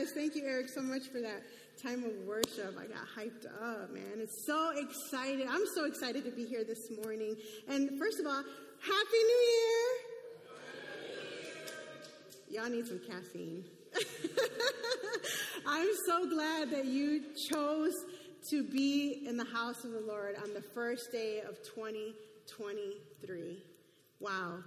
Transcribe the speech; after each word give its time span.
Yes, 0.00 0.12
thank 0.12 0.34
you, 0.34 0.44
Eric, 0.46 0.70
so 0.70 0.80
much 0.80 1.08
for 1.08 1.20
that 1.20 1.42
time 1.82 2.04
of 2.04 2.12
worship. 2.26 2.74
I 2.80 2.86
got 2.86 3.06
hyped 3.14 3.44
up, 3.44 3.92
man. 3.92 4.14
It's 4.16 4.46
so 4.46 4.70
excited. 4.74 5.46
I'm 5.46 5.66
so 5.74 5.84
excited 5.84 6.24
to 6.24 6.30
be 6.30 6.46
here 6.46 6.64
this 6.64 6.90
morning. 7.04 7.36
And 7.68 7.98
first 7.98 8.18
of 8.18 8.24
all, 8.24 8.42
Happy 8.80 9.22
New 9.28 9.42
Year! 12.48 12.62
Y'all 12.62 12.70
need 12.70 12.86
some 12.86 12.98
caffeine. 13.06 13.62
I'm 15.66 15.90
so 16.06 16.26
glad 16.30 16.70
that 16.70 16.86
you 16.86 17.22
chose 17.50 17.92
to 18.48 18.64
be 18.64 19.26
in 19.28 19.36
the 19.36 19.44
house 19.44 19.84
of 19.84 19.92
the 19.92 20.00
Lord 20.00 20.36
on 20.42 20.54
the 20.54 20.62
first 20.62 21.12
day 21.12 21.42
of 21.46 21.58
2023. 21.74 23.62
Wow. 24.18 24.60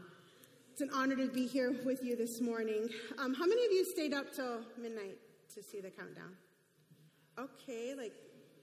It's 0.73 0.81
an 0.81 0.89
honor 0.93 1.15
to 1.15 1.27
be 1.27 1.47
here 1.47 1.75
with 1.85 2.03
you 2.03 2.15
this 2.15 2.39
morning. 2.39 2.87
Um, 3.19 3.33
how 3.33 3.45
many 3.45 3.65
of 3.65 3.71
you 3.71 3.85
stayed 3.93 4.13
up 4.13 4.33
till 4.35 4.61
midnight 4.79 5.17
to 5.55 5.63
see 5.63 5.79
the 5.79 5.89
countdown? 5.89 6.35
Okay, 7.37 7.93
like 7.95 8.13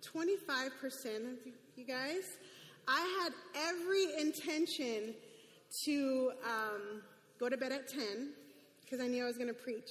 25% 0.02 1.16
of 1.16 1.52
you 1.77 1.84
guys. 1.87 2.24
I 2.88 3.23
had 3.23 3.33
every 3.69 4.06
intention 4.20 5.14
to 5.84 6.33
um, 6.45 7.02
go 7.38 7.48
to 7.48 7.56
bed 7.56 7.73
at 7.73 7.88
10 7.88 8.30
because 8.83 9.00
I 9.00 9.06
knew 9.09 9.24
I 9.24 9.27
was 9.27 9.37
going 9.37 9.48
to 9.48 9.55
preach 9.55 9.91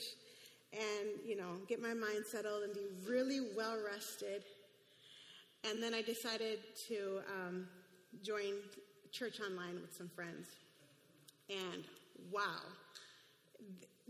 and, 0.73 1.09
you 1.26 1.36
know, 1.36 1.58
get 1.68 1.82
my 1.82 1.94
mind 1.94 2.26
settled 2.26 2.64
and 2.64 2.73
be 2.73 2.88
really 3.08 3.40
well 3.56 3.78
rested. 3.86 4.44
And 5.70 5.81
then 5.81 5.94
I 5.94 6.02
decided 6.02 6.59
to 6.88 7.22
um, 7.28 7.68
join 8.23 8.54
church 9.12 9.40
online 9.40 9.81
with 9.81 9.94
some 9.94 10.09
friends. 10.09 10.48
And 11.50 11.84
wow. 12.31 12.62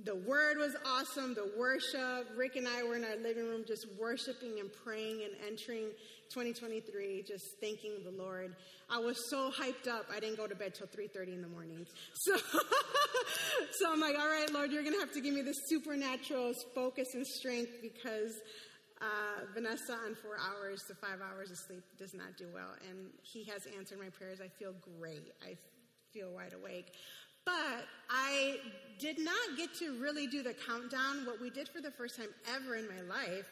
The 0.05 0.15
word 0.15 0.57
was 0.57 0.75
awesome, 0.85 1.33
the 1.33 1.51
worship. 1.57 2.29
Rick 2.37 2.55
and 2.55 2.67
I 2.67 2.83
were 2.83 2.95
in 2.95 3.03
our 3.03 3.17
living 3.17 3.43
room 3.43 3.63
just 3.67 3.85
worshiping 3.99 4.59
and 4.59 4.71
praying 4.71 5.23
and 5.23 5.33
entering 5.45 5.91
2023, 6.31 7.25
just 7.27 7.43
thanking 7.59 8.03
the 8.05 8.11
Lord. 8.11 8.55
I 8.89 8.99
was 8.99 9.17
so 9.29 9.51
hyped 9.51 9.89
up, 9.89 10.05
I 10.13 10.21
didn't 10.21 10.37
go 10.37 10.47
to 10.47 10.55
bed 10.55 10.73
till 10.73 10.87
3.30 10.87 11.33
in 11.33 11.41
the 11.41 11.47
morning. 11.47 11.85
So, 12.13 12.37
so 13.79 13.91
I'm 13.91 13.99
like, 13.99 14.17
all 14.17 14.27
right, 14.27 14.51
Lord, 14.53 14.71
you're 14.71 14.83
to 14.83 14.99
have 14.99 15.11
to 15.13 15.21
give 15.21 15.33
me 15.33 15.41
this 15.41 15.55
supernatural 15.67 16.53
focus 16.75 17.07
and 17.13 17.25
strength 17.25 17.71
because 17.81 18.33
uh, 19.01 19.45
Vanessa 19.53 19.93
on 19.93 20.15
four 20.15 20.37
hours 20.37 20.79
to 20.87 20.95
five 20.95 21.19
hours 21.21 21.51
of 21.51 21.57
sleep 21.67 21.83
does 21.97 22.13
not 22.13 22.37
do 22.37 22.47
well. 22.53 22.71
And 22.89 23.09
he 23.23 23.45
has 23.45 23.61
answered 23.77 23.99
my 23.99 24.09
prayers. 24.09 24.39
I 24.43 24.47
feel 24.47 24.73
great. 24.99 25.31
I 25.43 25.55
feel 26.13 26.31
wide 26.31 26.53
awake. 26.53 26.91
But 27.49 27.85
I 28.09 28.57
did 28.99 29.17
not 29.17 29.57
get 29.57 29.73
to 29.79 29.99
really 29.99 30.27
do 30.27 30.43
the 30.43 30.53
countdown. 30.53 31.25
What 31.25 31.41
we 31.41 31.49
did 31.49 31.67
for 31.67 31.81
the 31.81 31.91
first 31.91 32.17
time 32.17 32.29
ever 32.53 32.75
in 32.75 32.87
my 32.87 33.01
life, 33.01 33.49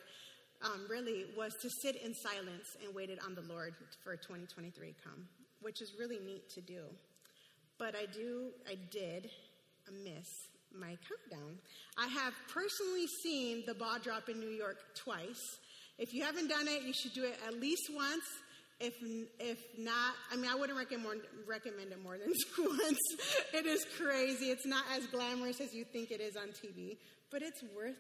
um, 0.62 0.86
really, 0.90 1.26
was 1.36 1.56
to 1.62 1.70
sit 1.70 1.96
in 1.96 2.14
silence 2.14 2.78
and 2.84 2.94
waited 2.94 3.20
on 3.26 3.34
the 3.34 3.42
Lord 3.42 3.74
for 4.04 4.16
2023 4.16 4.96
come, 5.04 5.28
which 5.62 5.82
is 5.82 5.94
really 6.00 6.20
neat 6.20 6.50
to 6.52 6.62
do. 6.62 6.82
But 7.80 7.96
I 7.96 8.06
do, 8.12 8.50
I 8.68 8.76
did 8.92 9.30
miss 10.04 10.28
my 10.78 10.98
countdown. 11.08 11.58
I 11.98 12.08
have 12.08 12.34
personally 12.54 13.08
seen 13.24 13.64
the 13.66 13.74
ball 13.74 13.98
drop 14.04 14.30
in 14.30 14.40
New 14.40 14.50
York 14.50 14.78
twice. 14.96 15.58
If 15.98 16.14
you 16.14 16.24
haven't 16.24 16.50
done 16.50 16.68
it, 16.68 16.84
you 16.84 16.94
should 16.94 17.14
do 17.14 17.24
it 17.24 17.38
at 17.48 17.60
least 17.60 17.90
once 17.96 18.26
if 18.80 18.94
if 19.40 19.60
not, 19.78 20.14
I 20.32 20.36
mean, 20.36 20.50
I 20.52 20.56
wouldn't 20.56 20.78
recommend 20.78 21.22
recommend 21.48 21.92
it 21.92 22.02
more 22.02 22.18
than 22.18 22.32
once. 22.60 23.00
it 23.54 23.66
is 23.66 23.86
crazy. 24.00 24.46
It's 24.52 24.66
not 24.66 24.84
as 24.94 25.08
glamorous 25.08 25.60
as 25.62 25.74
you 25.74 25.84
think 25.84 26.12
it 26.12 26.22
is 26.22 26.36
on 26.36 26.50
TV, 26.50 26.98
but 27.32 27.42
it's 27.42 27.64
worth 27.76 27.98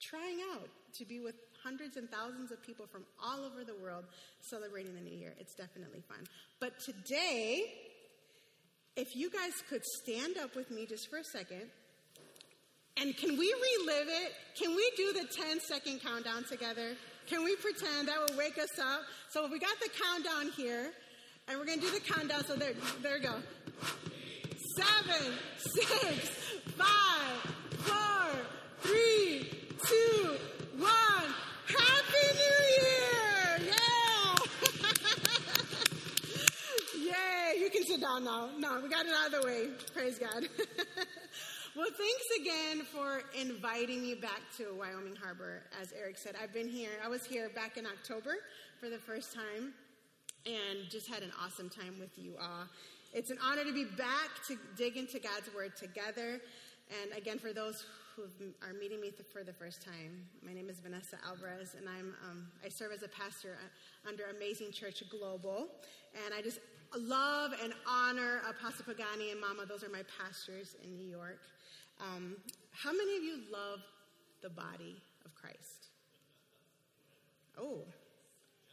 trying 0.00 0.38
out 0.54 0.68
to 0.98 1.04
be 1.04 1.20
with 1.20 1.34
hundreds 1.62 1.96
and 1.96 2.08
thousands 2.10 2.52
of 2.52 2.62
people 2.62 2.86
from 2.86 3.04
all 3.22 3.44
over 3.44 3.64
the 3.64 3.74
world 3.82 4.04
celebrating 4.48 4.94
the 4.94 5.00
new 5.00 5.16
year. 5.16 5.34
It's 5.38 5.54
definitely 5.54 6.02
fun. 6.08 6.24
But 6.60 6.78
today, 6.80 7.64
if 8.96 9.14
you 9.14 9.30
guys 9.30 9.52
could 9.68 9.84
stand 10.02 10.38
up 10.38 10.54
with 10.56 10.70
me 10.70 10.86
just 10.86 11.10
for 11.10 11.18
a 11.18 11.24
second, 11.24 11.68
and 12.96 13.16
can 13.16 13.30
we 13.38 13.54
relive 13.54 14.08
it? 14.08 14.32
Can 14.60 14.74
we 14.74 14.90
do 14.96 15.12
the 15.12 15.26
10 15.26 15.60
second 15.60 16.00
countdown 16.00 16.44
together? 16.44 16.96
Can 17.28 17.44
we 17.44 17.56
pretend 17.56 18.08
that 18.08 18.16
will 18.18 18.38
wake 18.38 18.56
us 18.56 18.78
up? 18.78 19.02
So 19.28 19.46
we 19.52 19.58
got 19.58 19.78
the 19.80 19.90
countdown 19.90 20.50
here, 20.56 20.92
and 21.46 21.58
we're 21.58 21.66
going 21.66 21.78
to 21.78 21.84
do 21.84 21.92
the 21.92 22.00
countdown. 22.00 22.42
So 22.46 22.56
there, 22.56 22.72
there 23.02 23.18
we 23.18 23.20
go. 23.20 23.34
Seven, 24.76 25.34
six, 25.58 26.30
five, 26.78 27.36
four, 27.80 28.40
three, 28.80 29.46
two, 29.86 30.38
one. 30.78 31.34
Happy 31.66 32.26
New 32.32 32.60
Year! 32.80 33.60
Yeah! 33.66 34.34
Yay! 37.52 37.60
You 37.60 37.68
can 37.68 37.84
sit 37.84 38.00
down 38.00 38.24
now. 38.24 38.48
No, 38.58 38.80
we 38.80 38.88
got 38.88 39.04
it 39.04 39.12
out 39.12 39.34
of 39.34 39.42
the 39.42 39.46
way. 39.46 39.68
Praise 39.94 40.18
God. 40.18 40.48
Well, 41.78 41.86
thanks 41.96 42.26
again 42.40 42.84
for 42.86 43.22
inviting 43.40 44.02
me 44.02 44.16
back 44.16 44.40
to 44.56 44.74
Wyoming 44.76 45.14
Harbor. 45.14 45.62
As 45.80 45.94
Eric 45.96 46.18
said, 46.18 46.34
I've 46.42 46.52
been 46.52 46.66
here, 46.66 46.90
I 47.04 47.06
was 47.06 47.24
here 47.24 47.50
back 47.54 47.76
in 47.76 47.86
October 47.86 48.34
for 48.80 48.90
the 48.90 48.98
first 48.98 49.32
time 49.32 49.72
and 50.44 50.90
just 50.90 51.06
had 51.06 51.22
an 51.22 51.30
awesome 51.40 51.70
time 51.70 51.94
with 52.00 52.18
you 52.18 52.34
all. 52.42 52.64
It's 53.14 53.30
an 53.30 53.38
honor 53.40 53.62
to 53.62 53.72
be 53.72 53.84
back 53.84 54.28
to 54.48 54.58
dig 54.76 54.96
into 54.96 55.20
God's 55.20 55.54
Word 55.54 55.76
together. 55.76 56.40
And 57.00 57.16
again, 57.16 57.38
for 57.38 57.52
those 57.52 57.86
who 58.16 58.24
are 58.60 58.72
meeting 58.72 59.00
me 59.00 59.12
for 59.32 59.44
the 59.44 59.52
first 59.52 59.80
time, 59.80 60.26
my 60.44 60.52
name 60.52 60.68
is 60.68 60.80
Vanessa 60.80 61.16
Alvarez, 61.24 61.76
and 61.78 61.88
I'm, 61.88 62.12
um, 62.28 62.48
I 62.66 62.70
serve 62.70 62.90
as 62.90 63.04
a 63.04 63.08
pastor 63.08 63.56
under 64.04 64.24
Amazing 64.36 64.72
Church 64.72 65.04
Global. 65.08 65.68
And 66.26 66.34
I 66.34 66.42
just 66.42 66.58
love 66.96 67.52
and 67.62 67.72
honor 67.86 68.40
Apostle 68.50 68.84
Pagani 68.84 69.30
and 69.30 69.40
Mama. 69.40 69.64
Those 69.64 69.84
are 69.84 69.90
my 69.90 70.02
pastors 70.18 70.74
in 70.82 70.96
New 70.96 71.06
York. 71.06 71.38
Um, 72.00 72.36
how 72.72 72.92
many 72.92 73.16
of 73.16 73.22
you 73.22 73.40
love 73.52 73.80
the 74.42 74.50
body 74.50 74.96
of 75.24 75.34
Christ? 75.34 75.88
Oh, 77.58 77.80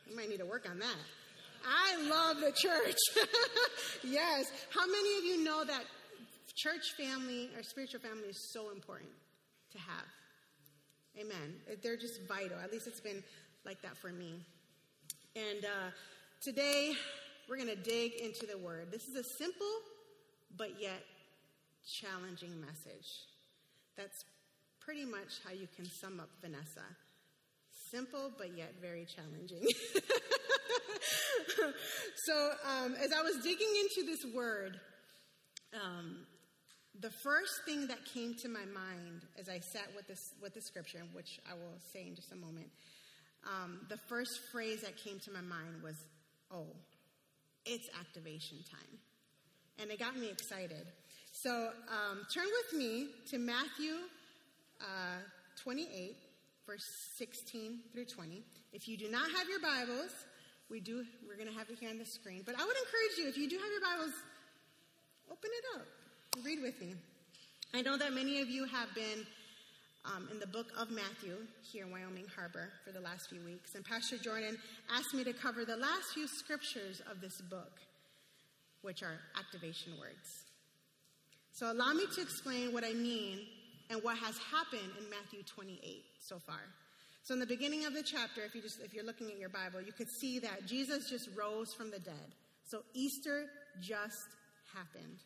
you 0.07 0.15
might 0.15 0.29
need 0.29 0.39
to 0.39 0.45
work 0.45 0.67
on 0.69 0.79
that. 0.79 0.97
I 1.67 2.07
love 2.07 2.37
the 2.37 2.51
church. 2.51 2.97
yes. 4.03 4.45
How 4.69 4.85
many 4.85 5.17
of 5.17 5.23
you 5.23 5.43
know 5.43 5.63
that 5.65 5.83
church 6.55 6.93
family 6.97 7.49
or 7.57 7.63
spiritual 7.63 8.01
family 8.01 8.29
is 8.29 8.51
so 8.53 8.69
important 8.71 9.09
to 9.71 9.79
have? 9.79 10.05
Amen. 11.19 11.55
They're 11.81 11.97
just 11.97 12.19
vital. 12.27 12.59
At 12.63 12.71
least 12.71 12.87
it's 12.87 13.01
been 13.01 13.23
like 13.65 13.81
that 13.81 13.97
for 13.97 14.09
me. 14.09 14.35
And 15.35 15.65
uh, 15.65 15.89
today, 16.43 16.93
we're 17.49 17.57
going 17.57 17.69
to 17.69 17.75
dig 17.75 18.13
into 18.21 18.45
the 18.45 18.57
word. 18.57 18.91
This 18.91 19.07
is 19.07 19.15
a 19.15 19.23
simple 19.39 19.65
but 20.57 20.79
yet 20.79 21.03
challenging 21.85 22.59
message. 22.59 23.07
That's 23.95 24.25
pretty 24.79 25.05
much 25.05 25.41
how 25.43 25.51
you 25.51 25.67
can 25.75 25.85
sum 25.85 26.19
up 26.19 26.29
Vanessa. 26.41 26.85
Simple, 27.91 28.31
but 28.37 28.57
yet 28.57 28.73
very 28.81 29.05
challenging. 29.05 29.65
so, 32.25 32.51
um, 32.67 32.95
as 32.95 33.11
I 33.11 33.21
was 33.21 33.37
digging 33.43 33.69
into 33.81 34.05
this 34.05 34.25
word, 34.33 34.79
um, 35.73 36.25
the 37.01 37.09
first 37.09 37.63
thing 37.65 37.87
that 37.87 38.05
came 38.05 38.35
to 38.41 38.49
my 38.49 38.65
mind 38.65 39.21
as 39.39 39.49
I 39.49 39.59
sat 39.59 39.87
with 39.95 40.07
this 40.07 40.33
with 40.41 40.53
the 40.53 40.61
scripture, 40.61 41.03
which 41.13 41.39
I 41.49 41.53
will 41.53 41.77
say 41.93 42.07
in 42.07 42.15
just 42.15 42.31
a 42.31 42.35
moment, 42.35 42.69
um, 43.45 43.85
the 43.89 43.97
first 44.09 44.39
phrase 44.51 44.81
that 44.81 44.97
came 44.97 45.19
to 45.19 45.31
my 45.31 45.41
mind 45.41 45.83
was, 45.83 45.95
"Oh, 46.51 46.67
it's 47.65 47.87
activation 47.99 48.63
time," 48.63 48.99
and 49.77 49.91
it 49.91 49.99
got 49.99 50.15
me 50.15 50.29
excited. 50.29 50.87
So 51.41 51.69
um, 51.91 52.25
turn 52.33 52.45
with 52.45 52.79
me 52.79 53.07
to 53.29 53.37
Matthew 53.37 53.91
uh, 54.79 55.19
28, 55.61 56.15
verse 56.65 56.85
16 57.17 57.79
through 57.91 58.05
20. 58.05 58.41
If 58.71 58.87
you 58.87 58.95
do 58.95 59.11
not 59.11 59.29
have 59.29 59.49
your 59.49 59.59
Bibles, 59.59 60.11
we 60.71 60.79
do. 60.79 61.03
We're 61.27 61.35
going 61.35 61.49
to 61.49 61.53
have 61.53 61.69
it 61.69 61.77
here 61.77 61.89
on 61.89 61.99
the 61.99 62.05
screen. 62.05 62.43
But 62.45 62.55
I 62.55 62.65
would 62.65 62.75
encourage 62.77 63.17
you, 63.17 63.27
if 63.27 63.37
you 63.37 63.49
do 63.49 63.57
have 63.57 63.69
your 63.69 63.81
Bibles, 63.81 64.15
open 65.29 65.49
it 65.51 65.79
up. 65.81 65.85
Read 66.45 66.61
with 66.61 66.79
me. 66.79 66.95
I 67.73 67.81
know 67.81 67.97
that 67.97 68.13
many 68.13 68.39
of 68.39 68.47
you 68.49 68.63
have 68.65 68.95
been 68.95 69.27
um, 70.05 70.29
in 70.31 70.39
the 70.39 70.47
book 70.47 70.67
of 70.79 70.89
Matthew 70.89 71.35
here 71.69 71.85
in 71.85 71.91
Wyoming 71.91 72.27
Harbor 72.33 72.69
for 72.85 72.93
the 72.93 73.01
last 73.01 73.29
few 73.29 73.43
weeks. 73.43 73.75
And 73.75 73.83
Pastor 73.83 74.17
Jordan 74.17 74.57
asked 74.89 75.13
me 75.13 75.25
to 75.25 75.33
cover 75.33 75.65
the 75.65 75.75
last 75.75 76.13
few 76.13 76.29
scriptures 76.29 77.01
of 77.11 77.19
this 77.19 77.41
book, 77.41 77.81
which 78.83 79.03
are 79.03 79.19
activation 79.37 79.91
words. 79.99 80.45
So 81.55 81.71
allow 81.71 81.93
me 81.93 82.03
to 82.15 82.21
explain 82.21 82.73
what 82.73 82.83
I 82.83 82.91
mean 82.91 83.39
and 83.89 84.03
what 84.03 84.17
has 84.17 84.37
happened 84.51 84.91
in 84.99 85.09
Matthew 85.09 85.41
28 85.43 86.03
so 86.19 86.37
far. 86.37 86.59
So 87.23 87.33
in 87.33 87.39
the 87.39 87.45
beginning 87.45 87.85
of 87.85 87.93
the 87.93 88.03
chapter, 88.03 88.41
if 88.41 88.53
you 88.53 88.61
just 88.61 88.81
if 88.81 88.93
you're 88.93 89.05
looking 89.05 89.31
at 89.31 89.39
your 89.39 89.47
Bible, 89.47 89.81
you 89.81 89.93
could 89.93 90.09
see 90.19 90.37
that 90.39 90.65
Jesus 90.67 91.09
just 91.09 91.29
rose 91.33 91.73
from 91.73 91.91
the 91.91 91.99
dead. 91.99 92.35
So 92.65 92.81
Easter 92.93 93.45
just 93.79 94.27
happened. 94.75 95.19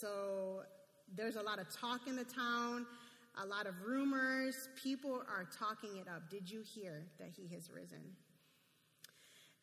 So 0.00 0.62
there's 1.14 1.36
a 1.36 1.42
lot 1.42 1.58
of 1.58 1.66
talk 1.76 2.08
in 2.08 2.16
the 2.16 2.24
town. 2.24 2.86
a 3.36 3.46
lot 3.46 3.66
of 3.66 3.74
rumors. 3.86 4.56
People 4.82 5.22
are 5.28 5.46
talking 5.58 5.98
it 5.98 6.08
up. 6.08 6.30
Did 6.30 6.50
you 6.50 6.62
hear 6.74 7.04
that 7.18 7.28
he 7.36 7.46
has 7.54 7.68
risen? 7.70 8.16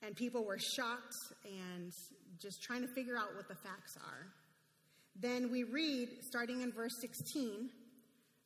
And 0.04 0.16
people 0.16 0.46
were 0.46 0.60
shocked 0.60 1.16
and 1.44 1.92
just 2.40 2.62
trying 2.62 2.84
to 2.84 2.88
figure 2.94 3.18
out 3.18 3.36
what 3.36 3.48
the 3.48 3.56
facts 3.56 3.98
are. 3.98 4.28
Then 5.15 5.50
we 5.51 5.63
read, 5.63 6.09
starting 6.21 6.62
in 6.62 6.71
verse 6.71 6.95
16, 7.00 7.69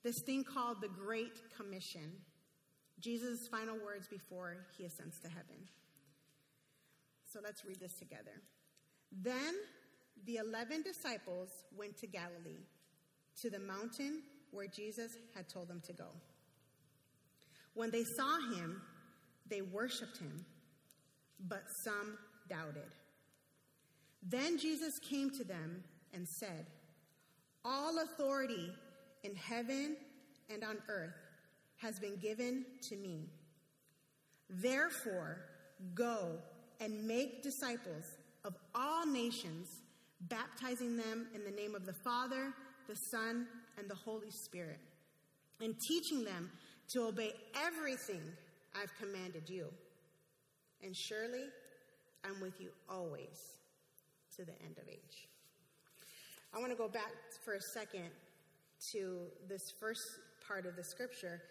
this 0.04 0.21
thing 0.25 0.44
called 0.44 0.77
the 0.81 0.88
Great 0.88 1.39
Commission. 1.57 2.12
Jesus' 3.00 3.48
final 3.50 3.75
words 3.83 4.07
before 4.07 4.57
he 4.77 4.86
ascends 4.86 5.19
to 5.19 5.30
heaven. 5.30 5.68
So 7.25 7.39
let's 7.44 7.66
read 7.66 7.80
this 7.80 7.98
together. 7.98 8.42
Then 9.12 9.56
the 10.25 10.38
eleven 10.38 10.83
disciples 10.83 11.50
went 11.77 11.98
to 11.98 12.07
Galilee, 12.07 12.66
to 13.42 13.50
the 13.50 13.60
mountain 13.60 14.21
where 14.51 14.68
Jesus 14.68 15.12
had 15.36 15.48
told 15.48 15.68
them 15.68 15.81
to 15.86 15.94
go. 15.94 16.07
When 17.74 17.92
they 17.92 18.04
saw 18.04 18.38
him, 18.56 18.81
they 19.50 19.62
worshiped 19.62 20.18
him, 20.18 20.45
but 21.48 21.63
some 21.83 22.18
doubted. 22.50 22.92
Then 24.21 24.57
Jesus 24.57 25.00
came 25.00 25.30
to 25.31 25.44
them 25.44 25.83
and 26.14 26.28
said, 26.28 26.66
All 27.64 28.00
authority 28.00 28.72
in 29.24 29.36
heaven 29.36 29.98
and 30.52 30.64
on 30.64 30.78
earth 30.88 31.16
has 31.78 32.00
been 32.00 32.18
given 32.18 32.66
to 32.90 32.96
me. 32.96 33.30
Therefore, 34.50 35.38
go 35.94 36.38
and 36.80 37.08
make 37.08 37.44
disciples 37.44 38.18
of 38.44 38.56
all 38.74 39.06
nations, 39.06 39.68
baptizing 40.22 40.98
them 40.98 41.28
in 41.34 41.44
the 41.44 41.52
name 41.52 41.76
of 41.76 41.86
the 41.86 41.94
Father, 41.94 42.54
the 42.88 42.96
Son, 42.96 43.48
and 43.78 43.90
the 43.90 43.96
Holy 43.96 44.32
Spirit, 44.32 44.80
and 45.62 45.80
teaching 45.80 46.24
them 46.24 46.50
to 46.90 47.04
obey 47.04 47.34
everything 47.56 48.22
I've 48.76 48.92
commanded 48.98 49.50
you. 49.50 49.68
And 50.84 50.96
surely 50.96 51.46
I'm 52.26 52.40
with 52.42 52.60
you 52.60 52.70
always 52.90 53.60
to 54.36 54.46
the 54.46 54.54
end 54.66 54.78
of 54.78 54.88
age. 54.90 55.29
I 56.54 56.60
want 56.60 56.72
to 56.72 56.78
go 56.78 56.88
back 56.88 57.12
for 57.44 57.54
a 57.54 57.62
second 57.62 58.10
to 58.92 59.19
this 59.48 59.72
first 59.72 60.01
part 60.48 60.66
of 60.66 60.75
the 60.75 60.84
scripture. 60.84 61.42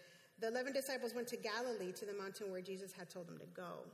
The 0.41 0.47
11 0.47 0.73
disciples 0.73 1.13
went 1.13 1.27
to 1.29 1.37
Galilee 1.37 1.91
to 1.93 2.05
the 2.05 2.13
mountain 2.13 2.51
where 2.51 2.61
Jesus 2.61 2.91
had 2.91 3.09
told 3.09 3.27
them 3.27 3.37
to 3.37 3.45
go. 3.55 3.85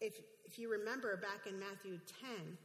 If, 0.00 0.14
if 0.46 0.58
you 0.58 0.70
remember 0.70 1.16
back 1.16 1.46
in 1.46 1.58
Matthew 1.58 2.00
10, 2.36 2.56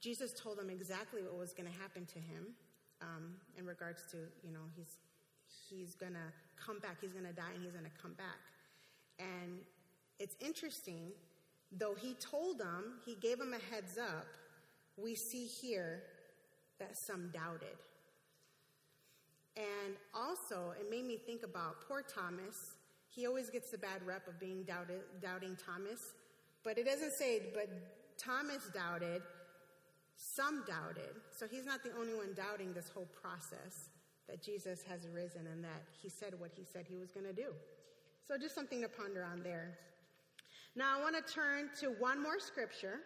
Jesus 0.00 0.32
told 0.32 0.58
them 0.58 0.70
exactly 0.70 1.22
what 1.22 1.38
was 1.38 1.52
going 1.52 1.70
to 1.70 1.78
happen 1.78 2.06
to 2.06 2.18
him 2.18 2.54
um, 3.02 3.34
in 3.58 3.66
regards 3.66 4.02
to, 4.12 4.16
you 4.42 4.52
know, 4.52 4.64
he's, 4.74 4.96
he's 5.68 5.94
going 5.94 6.12
to 6.12 6.32
come 6.56 6.78
back, 6.78 6.96
he's 7.00 7.12
going 7.12 7.26
to 7.26 7.32
die, 7.32 7.52
and 7.54 7.62
he's 7.62 7.72
going 7.72 7.84
to 7.84 8.02
come 8.02 8.14
back. 8.14 8.40
And 9.18 9.60
it's 10.18 10.36
interesting, 10.40 11.12
though 11.70 11.94
he 11.94 12.14
told 12.14 12.58
them, 12.58 13.00
he 13.04 13.14
gave 13.14 13.38
them 13.38 13.52
a 13.52 13.74
heads 13.74 13.98
up, 13.98 14.26
we 15.02 15.14
see 15.14 15.46
here 15.46 16.02
that 16.78 16.96
some 16.96 17.30
doubted. 17.32 17.76
And 19.56 19.96
also, 20.14 20.72
it 20.80 20.90
made 20.90 21.04
me 21.04 21.16
think 21.16 21.42
about 21.42 21.86
poor 21.86 22.02
Thomas. 22.02 22.76
He 23.08 23.26
always 23.26 23.50
gets 23.50 23.70
the 23.70 23.78
bad 23.78 24.06
rep 24.06 24.26
of 24.28 24.38
being 24.38 24.62
doubted, 24.62 25.00
doubting 25.20 25.56
Thomas. 25.56 26.14
But 26.62 26.78
it 26.78 26.86
doesn't 26.86 27.12
say, 27.12 27.42
but 27.54 27.68
Thomas 28.16 28.70
doubted, 28.72 29.22
some 30.16 30.64
doubted. 30.66 31.14
So 31.36 31.46
he's 31.48 31.66
not 31.66 31.82
the 31.82 31.90
only 31.98 32.14
one 32.14 32.34
doubting 32.34 32.72
this 32.72 32.88
whole 32.88 33.08
process 33.20 33.88
that 34.28 34.42
Jesus 34.42 34.82
has 34.88 35.08
risen 35.12 35.46
and 35.46 35.64
that 35.64 35.82
he 36.00 36.08
said 36.08 36.34
what 36.38 36.52
he 36.54 36.62
said 36.64 36.86
he 36.88 36.96
was 36.96 37.10
going 37.10 37.26
to 37.26 37.32
do. 37.32 37.48
So 38.26 38.38
just 38.38 38.54
something 38.54 38.80
to 38.82 38.88
ponder 38.88 39.24
on 39.24 39.42
there. 39.42 39.78
Now 40.76 40.96
I 40.98 41.02
want 41.02 41.16
to 41.16 41.32
turn 41.32 41.70
to 41.80 41.88
one 41.98 42.22
more 42.22 42.38
scripture. 42.38 43.00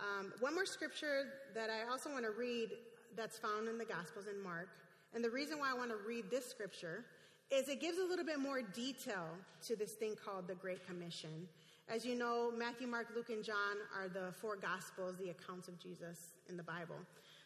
Um, 0.00 0.32
one 0.40 0.54
more 0.54 0.66
scripture 0.66 1.26
that 1.54 1.70
I 1.70 1.90
also 1.90 2.10
want 2.10 2.24
to 2.24 2.30
read 2.30 2.70
that's 3.16 3.38
found 3.38 3.68
in 3.68 3.78
the 3.78 3.84
Gospels 3.84 4.26
in 4.32 4.40
Mark. 4.42 4.68
And 5.14 5.24
the 5.24 5.30
reason 5.30 5.58
why 5.58 5.70
I 5.72 5.74
want 5.74 5.90
to 5.90 5.96
read 6.06 6.30
this 6.30 6.48
scripture 6.48 7.04
is 7.50 7.68
it 7.68 7.80
gives 7.80 7.98
a 7.98 8.04
little 8.04 8.24
bit 8.24 8.38
more 8.38 8.62
detail 8.62 9.26
to 9.66 9.74
this 9.74 9.92
thing 9.92 10.14
called 10.22 10.46
the 10.46 10.54
Great 10.54 10.86
Commission. 10.86 11.48
As 11.88 12.04
you 12.04 12.14
know, 12.14 12.52
Matthew, 12.56 12.86
Mark, 12.86 13.08
Luke, 13.16 13.30
and 13.30 13.42
John 13.42 13.78
are 13.98 14.08
the 14.08 14.32
four 14.40 14.56
Gospels, 14.56 15.16
the 15.16 15.30
accounts 15.30 15.66
of 15.66 15.78
Jesus 15.78 16.34
in 16.48 16.56
the 16.56 16.62
Bible. 16.62 16.96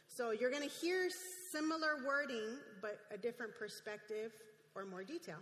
So 0.08 0.32
you're 0.32 0.50
going 0.50 0.68
to 0.68 0.74
hear 0.74 1.08
similar 1.50 2.04
wording, 2.04 2.58
but 2.82 2.98
a 3.14 3.16
different 3.16 3.54
perspective 3.56 4.32
or 4.74 4.84
more 4.84 5.04
detail. 5.04 5.38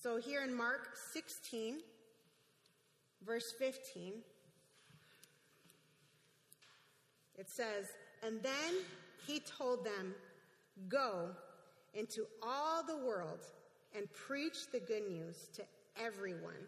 So 0.00 0.18
here 0.18 0.44
in 0.44 0.54
Mark 0.54 0.90
16, 1.12 1.78
verse 3.26 3.52
15, 3.58 4.12
it 7.38 7.48
says, 7.48 7.86
And 8.22 8.42
then 8.42 8.74
he 9.26 9.40
told 9.40 9.84
them, 9.84 10.14
Go 10.88 11.30
into 11.94 12.26
all 12.42 12.82
the 12.82 12.96
world 12.96 13.40
and 13.96 14.12
preach 14.12 14.70
the 14.70 14.80
good 14.80 15.08
news 15.08 15.48
to 15.54 15.62
everyone. 15.98 16.66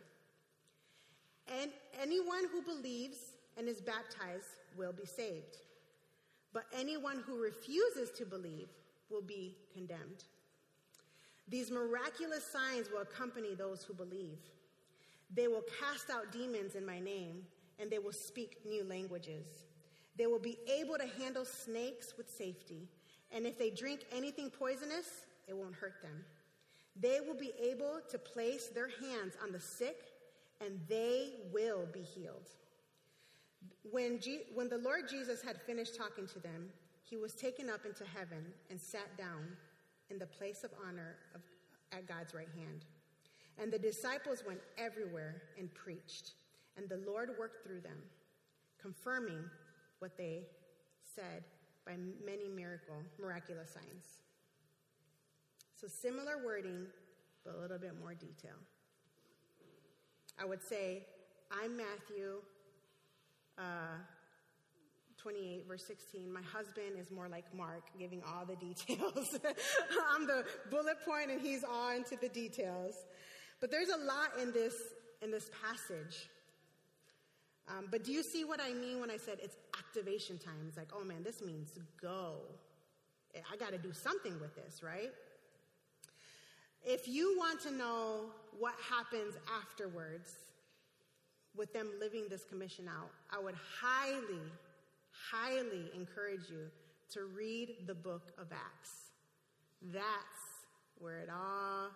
And 1.61 1.71
anyone 2.01 2.45
who 2.53 2.63
believes 2.63 3.19
and 3.57 3.69
is 3.69 3.81
baptized 3.81 4.47
will 4.77 4.93
be 4.93 5.05
saved. 5.05 5.59
But 6.53 6.65
anyone 6.73 7.23
who 7.27 7.43
refuses 7.43 8.11
to 8.19 8.25
believe 8.25 8.69
will 9.11 9.23
be 9.23 9.57
condemned. 9.73 10.25
These 11.49 11.71
miraculous 11.71 12.45
signs 12.45 12.91
will 12.91 13.01
accompany 13.01 13.55
those 13.55 13.83
who 13.83 13.95
believe. 13.95 14.39
They 15.35 15.49
will 15.49 15.65
cast 15.81 16.11
out 16.11 16.33
demons 16.33 16.75
in 16.75 16.85
my 16.85 17.01
name, 17.01 17.43
and 17.79 17.91
they 17.91 17.99
will 17.99 18.13
speak 18.13 18.59
new 18.67 18.85
languages. 18.85 19.47
They 20.19 20.27
will 20.27 20.39
be 20.41 20.59
able 20.69 20.99
to 20.99 21.07
handle 21.23 21.45
snakes 21.45 22.15
with 22.19 22.29
safety, 22.29 22.89
and 23.33 23.47
if 23.47 23.57
they 23.59 23.71
drink 23.71 24.05
anything 24.13 24.51
poisonous, 24.51 25.07
it 25.47 25.57
won't 25.57 25.75
hurt 25.75 26.03
them. 26.03 26.25
They 27.01 27.21
will 27.21 27.37
be 27.37 27.53
able 27.63 28.01
to 28.11 28.19
place 28.19 28.67
their 28.67 28.89
hands 28.89 29.35
on 29.43 29.53
the 29.53 29.61
sick 29.61 30.13
and 30.61 30.81
they 30.89 31.31
will 31.53 31.87
be 31.93 32.01
healed. 32.03 32.49
When, 33.91 34.19
G- 34.19 34.43
when 34.55 34.69
the 34.69 34.79
Lord 34.79 35.09
Jesus 35.09 35.41
had 35.43 35.61
finished 35.63 35.97
talking 35.97 36.27
to 36.27 36.41
them, 36.41 36.69
he 37.05 37.17
was 37.17 37.35
taken 37.35 37.71
up 37.71 37.87
into 37.87 38.05
heaven 38.05 38.45
and 38.71 38.81
sat 38.81 39.17
down 39.17 39.57
in 40.11 40.19
the 40.19 40.27
place 40.27 40.65
of 40.65 40.71
honor 40.87 41.17
of, 41.35 41.41
at 41.93 42.07
God's 42.07 42.35
right 42.35 42.49
hand. 42.55 42.85
And 43.59 43.73
the 43.73 43.79
disciples 43.79 44.43
went 44.47 44.61
everywhere 44.77 45.43
and 45.59 45.73
preached, 45.75 46.33
and 46.77 46.89
the 46.89 47.01
Lord 47.07 47.31
worked 47.39 47.65
through 47.65 47.81
them, 47.81 47.99
confirming 48.81 49.45
what 49.99 50.17
they 50.17 50.47
said 51.15 51.45
by 51.87 51.95
many 52.25 52.49
miracle, 52.49 52.97
miraculous 53.21 53.71
signs. 53.71 54.05
So 55.81 55.87
similar 55.87 56.45
wording, 56.45 56.87
but 57.45 57.55
a 57.55 57.59
little 57.61 57.79
bit 57.79 57.93
more 58.01 58.15
detail. 58.15 58.57
I 60.41 60.45
would 60.45 60.63
say, 60.63 61.07
I'm 61.51 61.77
Matthew 61.77 62.43
uh, 63.59 63.99
28, 65.19 65.67
verse 65.67 65.85
16. 65.85 66.33
My 66.33 66.43
husband 66.43 66.93
is 66.99 67.11
more 67.11 67.29
like 67.29 67.45
Mark, 67.55 67.83
giving 67.99 68.23
all 68.23 68.45
the 68.47 68.57
details. 68.57 69.39
I'm 70.15 70.27
the 70.27 70.45
bullet 70.71 70.97
point, 71.05 71.31
and 71.31 71.41
he's 71.41 71.65
all 71.65 71.91
into 71.91 72.17
the 72.17 72.29
details. 72.29 72.95
But 73.61 73.71
there's 73.71 73.89
a 73.89 74.05
lot 74.05 74.39
in 74.41 74.53
this 74.53 74.75
in 75.21 75.33
this 75.33 75.51
passage. 75.65 76.29
Um, 77.69 77.87
but 77.91 78.05
do 78.05 78.13
you 78.13 78.23
see 78.23 78.45
what 78.45 78.61
I 78.61 78.73
mean 78.73 79.01
when 79.01 79.11
I 79.11 79.17
said 79.17 79.39
it's 79.43 79.57
activation 79.79 80.39
time? 80.39 80.55
It's 80.67 80.77
like, 80.77 80.89
oh 80.95 81.05
man, 81.05 81.23
this 81.23 81.43
means 81.43 81.73
go. 82.01 82.37
I 83.53 83.57
got 83.57 83.73
to 83.73 83.79
do 83.79 83.93
something 83.93 84.41
with 84.41 84.55
this, 84.57 84.83
right? 84.83 85.11
If 86.85 87.07
you 87.07 87.37
want 87.37 87.61
to 87.63 87.71
know 87.71 88.31
what 88.59 88.75
happens 88.89 89.35
afterwards 89.61 90.31
with 91.55 91.73
them 91.73 91.91
living 92.01 92.25
this 92.31 92.45
commission 92.45 92.89
out, 92.89 93.11
I 93.31 93.43
would 93.43 93.57
highly, 93.81 94.41
highly 95.31 95.91
encourage 95.95 96.49
you 96.49 96.71
to 97.13 97.25
read 97.37 97.87
the 97.87 97.95
book 97.95 98.33
of 98.39 98.47
Acts. 98.53 99.11
That's 99.83 100.05
where 100.99 101.19
it 101.19 101.29
all 101.31 101.91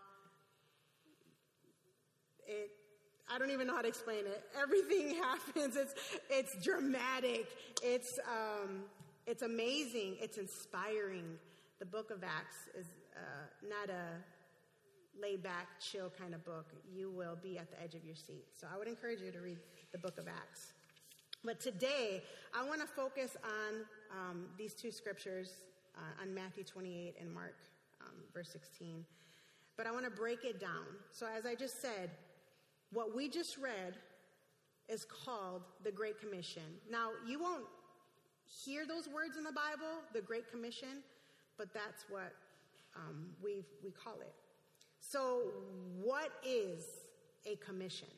it 2.46 2.70
I 3.30 3.38
don't 3.38 3.50
even 3.50 3.66
know 3.66 3.74
how 3.74 3.82
to 3.82 3.88
explain 3.88 4.26
it. 4.26 4.44
Everything 4.60 5.16
happens. 5.22 5.76
It's 5.76 5.94
it's 6.30 6.64
dramatic. 6.64 7.46
It's 7.82 8.18
um, 8.28 8.82
it's 9.26 9.42
amazing. 9.42 10.16
It's 10.20 10.38
inspiring. 10.38 11.38
The 11.78 11.86
book 11.86 12.10
of 12.10 12.22
Acts 12.22 12.68
is 12.78 12.86
uh, 13.16 13.68
not 13.68 13.90
a 13.90 14.04
lay 15.20 15.36
back, 15.36 15.68
chill 15.80 16.10
kind 16.18 16.34
of 16.34 16.44
book, 16.44 16.66
you 16.90 17.10
will 17.10 17.36
be 17.42 17.58
at 17.58 17.70
the 17.70 17.80
edge 17.82 17.94
of 17.94 18.04
your 18.04 18.14
seat. 18.14 18.46
So 18.58 18.66
I 18.72 18.78
would 18.78 18.88
encourage 18.88 19.20
you 19.20 19.30
to 19.30 19.40
read 19.40 19.58
the 19.92 19.98
book 19.98 20.18
of 20.18 20.26
Acts. 20.26 20.72
But 21.44 21.60
today, 21.60 22.22
I 22.54 22.66
want 22.66 22.80
to 22.80 22.86
focus 22.86 23.36
on 23.44 23.84
um, 24.10 24.46
these 24.56 24.74
two 24.74 24.90
scriptures 24.90 25.50
uh, 25.96 26.22
on 26.22 26.34
Matthew 26.34 26.64
28 26.64 27.16
and 27.20 27.32
Mark 27.32 27.56
um, 28.00 28.14
verse 28.32 28.50
16. 28.50 29.04
But 29.76 29.86
I 29.86 29.90
want 29.90 30.04
to 30.04 30.10
break 30.10 30.44
it 30.44 30.60
down. 30.60 30.86
So, 31.10 31.26
as 31.26 31.46
I 31.46 31.54
just 31.54 31.80
said, 31.80 32.10
what 32.92 33.14
we 33.14 33.28
just 33.28 33.58
read 33.58 33.94
is 34.88 35.04
called 35.04 35.62
the 35.84 35.90
Great 35.90 36.20
Commission. 36.20 36.62
Now, 36.90 37.10
you 37.26 37.40
won't 37.40 37.64
hear 38.64 38.86
those 38.86 39.08
words 39.08 39.36
in 39.36 39.44
the 39.44 39.52
Bible, 39.52 40.02
the 40.12 40.20
Great 40.20 40.50
Commission, 40.50 41.02
but 41.56 41.72
that's 41.72 42.04
what 42.08 42.32
um, 42.96 43.30
we 43.42 43.64
we 43.82 43.90
call 43.90 44.20
it. 44.20 44.34
So, 45.00 45.42
what 46.02 46.30
is 46.46 46.84
a 47.46 47.56
commission? 47.56 48.08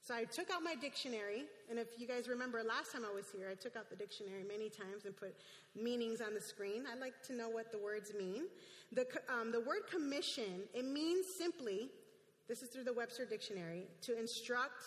So 0.00 0.14
I 0.14 0.24
took 0.24 0.50
out 0.50 0.62
my 0.62 0.74
dictionary, 0.74 1.44
and 1.70 1.78
if 1.78 1.88
you 1.96 2.06
guys 2.06 2.28
remember 2.28 2.62
last 2.62 2.92
time 2.92 3.06
I 3.10 3.14
was 3.14 3.24
here, 3.34 3.48
I 3.50 3.54
took 3.54 3.74
out 3.74 3.88
the 3.88 3.96
dictionary 3.96 4.44
many 4.46 4.68
times 4.68 5.06
and 5.06 5.16
put 5.16 5.34
meanings 5.74 6.20
on 6.20 6.34
the 6.34 6.42
screen. 6.42 6.84
I 6.92 6.98
like 6.98 7.14
to 7.28 7.32
know 7.32 7.48
what 7.48 7.72
the 7.72 7.78
words 7.78 8.12
mean. 8.12 8.42
The, 8.92 9.06
um, 9.32 9.50
the 9.50 9.60
word 9.60 9.88
commission, 9.90 10.68
it 10.74 10.84
means 10.84 11.24
simply, 11.26 11.88
this 12.48 12.62
is 12.62 12.68
through 12.68 12.84
the 12.84 12.92
Webster 12.92 13.24
Dictionary, 13.24 13.84
to 14.02 14.18
instruct, 14.18 14.84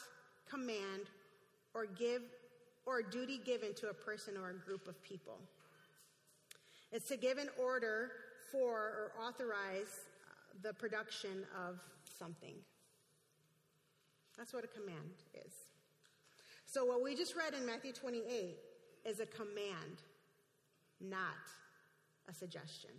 command, 0.50 1.10
or 1.74 1.86
give, 1.86 2.22
or 2.86 3.02
duty 3.02 3.40
given 3.44 3.74
to 3.76 3.90
a 3.90 3.94
person 3.94 4.36
or 4.38 4.52
a 4.52 4.54
group 4.54 4.88
of 4.88 5.02
people. 5.04 5.40
It's 6.92 7.08
to 7.10 7.18
give 7.18 7.38
an 7.38 7.50
order 7.62 8.12
for 8.52 8.72
or 8.72 9.12
authorize 9.22 10.06
uh, 10.26 10.34
the 10.62 10.74
production 10.74 11.46
of 11.68 11.80
something. 12.18 12.56
That's 14.38 14.54
what 14.54 14.64
a 14.64 14.68
command 14.68 15.24
is. 15.46 15.52
So, 16.66 16.86
what 16.86 17.04
we 17.04 17.16
just 17.16 17.36
read 17.36 17.54
in 17.54 17.66
Matthew 17.66 17.92
28 17.92 18.56
is 19.06 19.20
a 19.20 19.26
command, 19.26 20.02
not 21.02 21.22
a 22.30 22.34
suggestion. 22.34 22.92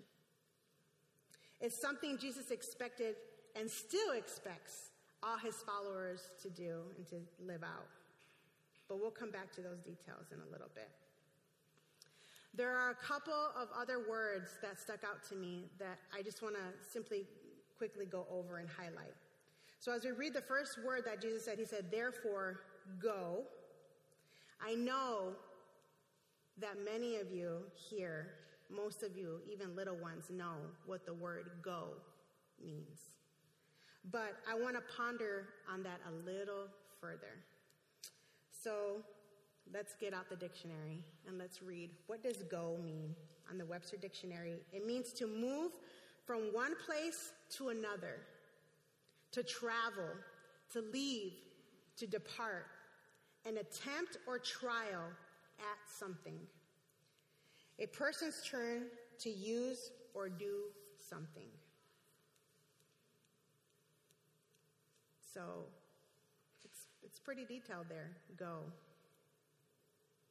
It's 1.61 1.81
something 1.81 2.19
Jesus 2.19 2.51
expected 2.51 3.17
and 3.59 3.71
still 3.71 4.13
expects 4.13 4.91
all 5.23 5.37
his 5.37 5.57
followers 5.57 6.31
to 6.43 6.49
do 6.49 6.83
and 6.97 7.07
to 7.09 7.17
live 7.45 7.63
out. 7.63 7.89
But 8.89 9.01
we'll 9.01 9.11
come 9.11 9.31
back 9.31 9.53
to 9.55 9.61
those 9.61 9.81
details 9.81 10.27
in 10.33 10.39
a 10.41 10.53
little 10.53 10.71
bit. 10.75 10.89
There 12.55 12.77
are 12.77 12.91
a 12.91 12.95
couple 12.95 13.51
of 13.61 13.69
other 13.79 14.09
words 14.09 14.51
that 14.63 14.79
stuck 14.79 15.05
out 15.05 15.23
to 15.31 15.37
me 15.37 15.67
that 15.79 15.99
I 16.17 16.23
just 16.23 16.43
want 16.43 16.55
to 16.55 16.91
simply 16.91 17.27
quickly 17.77 18.07
go 18.07 18.27
over 18.31 18.59
and 18.59 18.69
highlight. 18.69 19.15
So, 19.81 19.93
as 19.93 20.05
we 20.05 20.11
read 20.11 20.35
the 20.35 20.41
first 20.41 20.79
word 20.85 21.03
that 21.05 21.21
Jesus 21.21 21.45
said, 21.45 21.59
He 21.59 21.65
said, 21.65 21.91
Therefore, 21.91 22.61
go. 23.01 23.43
I 24.61 24.75
know 24.75 25.35
that 26.61 26.77
many 26.85 27.17
of 27.17 27.31
you 27.31 27.59
here, 27.75 28.31
most 28.69 29.05
of 29.05 29.17
you, 29.17 29.41
even 29.53 29.77
little 29.77 29.97
ones, 29.97 30.25
know 30.31 30.57
what 30.87 31.07
the 31.07 31.15
word 31.15 31.51
go 31.63 31.91
means. 32.61 33.18
But 34.11 34.37
I 34.51 34.59
want 34.59 34.77
to 34.77 34.83
ponder 34.97 35.49
on 35.73 35.83
that 35.83 36.01
a 36.09 36.13
little 36.25 36.69
further. 37.01 37.45
So, 38.51 39.03
let's 39.73 39.95
get 39.95 40.15
out 40.15 40.31
the 40.31 40.37
dictionary 40.37 41.01
and 41.27 41.39
let's 41.39 41.63
read 41.63 41.91
what 42.07 42.23
does 42.23 42.43
go 42.51 42.79
mean 42.83 43.15
on 43.51 43.59
the 43.59 43.67
Webster 43.67 43.97
dictionary? 43.97 44.57
It 44.73 44.87
means 44.87 45.13
to 45.15 45.27
move 45.27 45.73
from 46.25 46.53
one 46.53 46.75
place 46.87 47.33
to 47.57 47.69
another 47.69 48.21
to 49.33 49.43
travel, 49.43 50.09
to 50.73 50.81
leave, 50.93 51.33
to 51.97 52.07
depart, 52.07 52.67
an 53.45 53.59
attempt 53.59 54.19
or 54.27 54.39
trial 54.39 55.05
at 55.59 55.79
something. 55.99 56.39
A 57.79 57.87
person's 57.87 58.43
turn 58.49 58.85
to 59.21 59.31
use 59.31 59.91
or 60.15 60.29
do 60.29 60.65
something. 60.99 61.49
So 65.39 65.45
it's, 66.65 66.81
it's 67.05 67.21
pretty 67.21 67.45
detailed 67.45 67.87
there. 67.89 68.11
Go. 68.37 68.65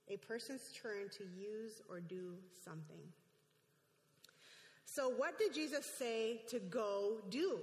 A 0.10 0.18
person's 0.18 0.74
turn 0.82 1.08
to 1.18 1.24
use 1.24 1.82
or 1.90 2.02
do 2.02 2.34
something. 2.66 3.00
So, 4.84 5.08
what 5.10 5.38
did 5.40 5.54
Jesus 5.54 5.86
say 5.86 6.42
to 6.50 6.60
go 6.60 7.20
do? 7.30 7.60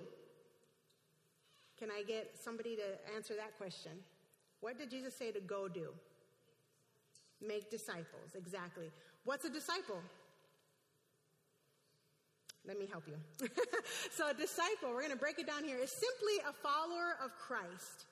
Can 1.79 1.91
I 1.91 2.03
get 2.03 2.35
somebody 2.43 2.77
to 2.77 3.15
answer 3.15 3.35
that 3.37 3.59
question? 3.59 3.93
What 4.61 4.79
did 4.79 4.91
Jesus 4.91 5.15
say 5.15 5.31
to 5.31 5.41
go 5.41 5.69
do? 5.69 5.89
Make 7.47 7.71
disciples, 7.71 8.35
exactly. 8.35 8.91
What's 9.25 9.45
a 9.45 9.51
disciple? 9.51 10.01
Let 12.67 12.79
me 12.79 12.87
help 12.91 13.05
you. 13.07 13.49
so, 14.11 14.31
a 14.31 14.35
disciple, 14.35 14.89
we're 14.91 15.01
going 15.01 15.11
to 15.11 15.17
break 15.17 15.39
it 15.39 15.47
down 15.47 15.65
here, 15.65 15.77
is 15.77 15.91
simply 15.91 16.39
a 16.49 16.53
follower 16.53 17.17
of 17.23 17.31
Christ. 17.37 18.07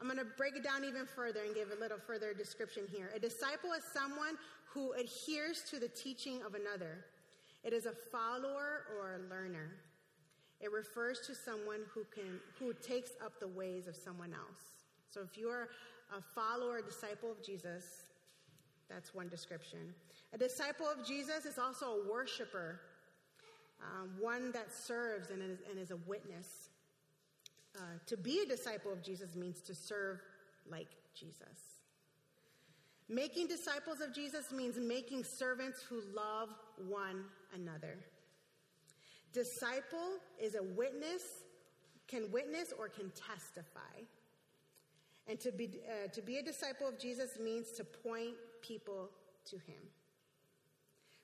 I'm 0.00 0.06
going 0.06 0.18
to 0.18 0.30
break 0.36 0.56
it 0.56 0.64
down 0.64 0.84
even 0.84 1.06
further 1.06 1.40
and 1.44 1.54
give 1.54 1.68
a 1.76 1.80
little 1.80 1.98
further 1.98 2.32
description 2.32 2.84
here. 2.90 3.10
A 3.14 3.18
disciple 3.18 3.72
is 3.72 3.84
someone 3.92 4.36
who 4.72 4.92
adheres 4.92 5.62
to 5.70 5.80
the 5.80 5.88
teaching 5.88 6.40
of 6.46 6.54
another, 6.54 7.04
it 7.62 7.72
is 7.72 7.86
a 7.86 7.92
follower 7.92 8.84
or 8.96 9.16
a 9.16 9.28
learner. 9.28 9.72
It 10.60 10.72
refers 10.72 11.20
to 11.26 11.34
someone 11.34 11.80
who 11.92 12.04
can 12.14 12.40
who 12.58 12.72
takes 12.74 13.10
up 13.24 13.38
the 13.40 13.48
ways 13.48 13.86
of 13.86 13.96
someone 13.96 14.32
else. 14.32 14.62
So 15.10 15.20
if 15.20 15.36
you're 15.36 15.68
a 16.16 16.20
follower, 16.34 16.80
disciple 16.82 17.30
of 17.30 17.44
Jesus, 17.44 18.04
that's 18.88 19.14
one 19.14 19.28
description. 19.28 19.94
A 20.32 20.38
disciple 20.38 20.86
of 20.86 21.06
Jesus 21.06 21.44
is 21.44 21.58
also 21.58 21.86
a 21.86 22.10
worshiper, 22.10 22.80
um, 23.82 24.10
one 24.18 24.52
that 24.52 24.72
serves 24.72 25.30
and 25.30 25.42
is, 25.42 25.58
and 25.68 25.78
is 25.78 25.90
a 25.90 25.96
witness. 25.96 26.68
Uh, 27.76 27.80
to 28.06 28.16
be 28.16 28.40
a 28.40 28.46
disciple 28.46 28.92
of 28.92 29.02
Jesus 29.02 29.36
means 29.36 29.60
to 29.62 29.74
serve 29.74 30.20
like 30.68 30.88
Jesus. 31.14 31.80
Making 33.08 33.48
disciples 33.48 34.00
of 34.00 34.14
Jesus 34.14 34.52
means 34.52 34.76
making 34.76 35.24
servants 35.24 35.82
who 35.82 36.00
love 36.14 36.50
one 36.88 37.24
another. 37.54 37.98
Disciple 39.32 40.18
is 40.40 40.54
a 40.54 40.62
witness, 40.62 41.22
can 42.06 42.30
witness 42.30 42.72
or 42.78 42.88
can 42.88 43.10
testify. 43.10 44.04
And 45.26 45.38
to 45.40 45.52
be, 45.52 45.80
uh, 45.88 46.08
to 46.12 46.22
be 46.22 46.38
a 46.38 46.42
disciple 46.42 46.88
of 46.88 46.98
Jesus 46.98 47.38
means 47.42 47.70
to 47.72 47.84
point 47.84 48.34
people 48.62 49.10
to 49.46 49.56
him. 49.56 49.82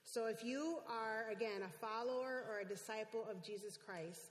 So 0.09 0.27
if 0.27 0.41
you 0.41 0.77
are, 0.87 1.29
again, 1.29 1.63
a 1.65 1.85
follower 1.85 2.45
or 2.49 2.61
a 2.61 2.65
disciple 2.65 3.25
of 3.29 3.43
Jesus 3.43 3.75
Christ, 3.75 4.21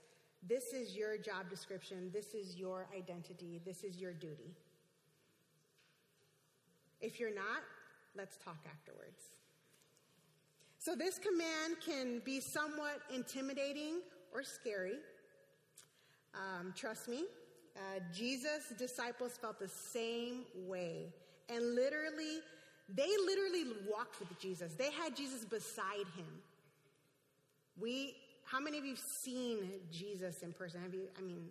this 0.41 0.73
is 0.73 0.95
your 0.95 1.19
job 1.19 1.51
description, 1.51 2.09
this 2.11 2.33
is 2.33 2.55
your 2.55 2.87
identity, 2.97 3.61
this 3.63 3.83
is 3.83 3.97
your 3.97 4.11
duty. 4.11 4.55
If 6.99 7.19
you're 7.19 7.33
not, 7.33 7.61
let's 8.15 8.37
talk 8.37 8.57
afterwards. 8.67 9.21
So, 10.79 10.95
this 10.95 11.19
command 11.19 11.75
can 11.85 12.23
be 12.25 12.39
somewhat 12.39 13.01
intimidating 13.13 13.99
or 14.33 14.41
scary. 14.41 14.97
Um, 16.33 16.73
trust 16.75 17.07
me, 17.07 17.25
uh, 17.75 17.99
Jesus' 18.11 18.73
disciples 18.79 19.37
felt 19.39 19.59
the 19.59 19.67
same 19.67 20.45
way. 20.55 21.13
And 21.49 21.75
literally, 21.75 22.39
they 22.93 23.09
literally 23.25 23.65
walked 23.89 24.19
with 24.19 24.39
Jesus. 24.39 24.73
They 24.73 24.91
had 24.91 25.15
Jesus 25.15 25.43
beside 25.43 26.07
him. 26.15 26.41
We, 27.79 28.15
how 28.45 28.59
many 28.59 28.77
of 28.77 28.85
you 28.85 28.91
have 28.91 28.99
seen 28.99 29.69
Jesus 29.91 30.41
in 30.41 30.53
person? 30.53 30.81
Have 30.81 30.93
you, 30.93 31.07
I 31.17 31.21
mean, 31.21 31.49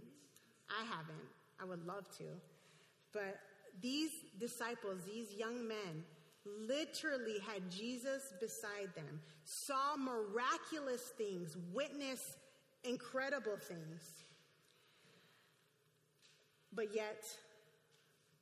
I 0.70 0.84
haven't. 0.84 1.28
I 1.60 1.64
would 1.64 1.86
love 1.86 2.08
to. 2.18 2.24
But 3.12 3.38
these 3.80 4.10
disciples, 4.38 5.02
these 5.04 5.32
young 5.32 5.66
men, 5.66 6.04
literally 6.68 7.38
had 7.46 7.70
Jesus 7.70 8.32
beside 8.40 8.94
them, 8.94 9.20
saw 9.44 9.96
miraculous 9.96 11.02
things, 11.18 11.56
witnessed 11.72 12.38
incredible 12.84 13.56
things. 13.56 14.02
But 16.72 16.94
yet, 16.94 17.24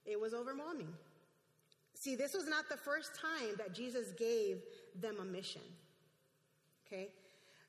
it 0.04 0.20
was 0.20 0.34
overwhelming. 0.34 0.92
See, 2.04 2.16
this 2.16 2.34
was 2.34 2.46
not 2.46 2.68
the 2.68 2.76
first 2.76 3.12
time 3.18 3.54
that 3.56 3.72
Jesus 3.72 4.12
gave 4.12 4.58
them 4.94 5.16
a 5.22 5.24
mission. 5.24 5.62
Okay? 6.86 7.08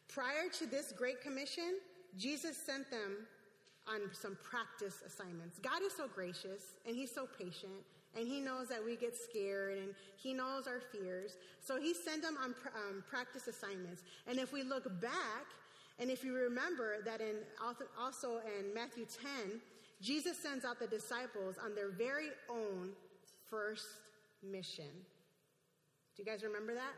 Prior 0.10 0.50
to 0.60 0.66
this 0.66 0.92
Great 0.92 1.22
Commission, 1.22 1.80
Jesus 2.18 2.58
sent 2.58 2.92
them 2.92 3.28
on 3.88 4.02
some 4.12 4.38
practice 4.44 5.04
assignments. 5.08 5.58
God 5.60 5.82
is 5.86 5.94
so 5.96 6.10
gracious 6.14 6.74
and 6.86 6.98
He's 6.98 7.16
so 7.16 7.30
patient 7.40 7.72
and 8.14 8.28
he 8.28 8.42
knows 8.42 8.68
that 8.68 8.84
we 8.84 8.98
get 8.98 9.16
scared 9.16 9.78
and 9.78 9.94
he 10.18 10.34
knows 10.34 10.68
our 10.68 10.80
fears. 10.80 11.38
So 11.62 11.80
he 11.80 11.94
sent 11.94 12.22
them 12.22 12.38
on 12.42 12.56
um, 12.76 13.04
practice 13.10 13.48
assignments. 13.48 14.04
And 14.26 14.40
if 14.40 14.54
we 14.54 14.64
look 14.64 14.86
back, 15.02 15.46
and 16.00 16.10
if 16.10 16.24
you 16.24 16.34
remember 16.34 17.02
that 17.04 17.20
in 17.20 17.36
also 18.00 18.40
in 18.58 18.74
Matthew 18.74 19.06
10, 19.06 19.60
Jesus 20.02 20.38
sends 20.38 20.64
out 20.64 20.80
the 20.80 20.88
disciples 20.88 21.56
on 21.62 21.76
their 21.76 21.90
very 21.90 22.30
own 22.50 22.92
first 23.50 23.86
mission. 24.52 24.92
Do 26.16 26.24
you 26.24 26.26
guys 26.26 26.44
remember 26.44 26.74
that? 26.74 26.94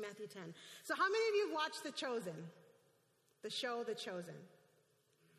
Matthew 0.00 0.26
10. 0.26 0.54
So, 0.84 0.94
how 0.94 1.08
many 1.08 1.28
of 1.28 1.34
you 1.34 1.46
have 1.46 1.54
watched 1.54 1.84
The 1.84 1.92
Chosen? 1.92 2.36
The 3.42 3.50
show 3.50 3.84
The 3.84 3.94
Chosen. 3.94 4.34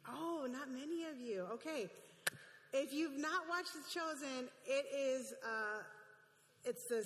Oh, 0.07 0.47
not 0.49 0.69
many 0.71 1.05
of 1.05 1.19
you. 1.19 1.45
Okay. 1.53 1.89
If 2.73 2.93
you've 2.93 3.17
not 3.17 3.47
watched 3.49 3.73
The 3.73 3.99
Chosen, 3.99 4.47
it 4.65 4.85
is 4.95 5.33
uh, 5.43 5.83
it's 6.63 6.85
the 6.85 7.05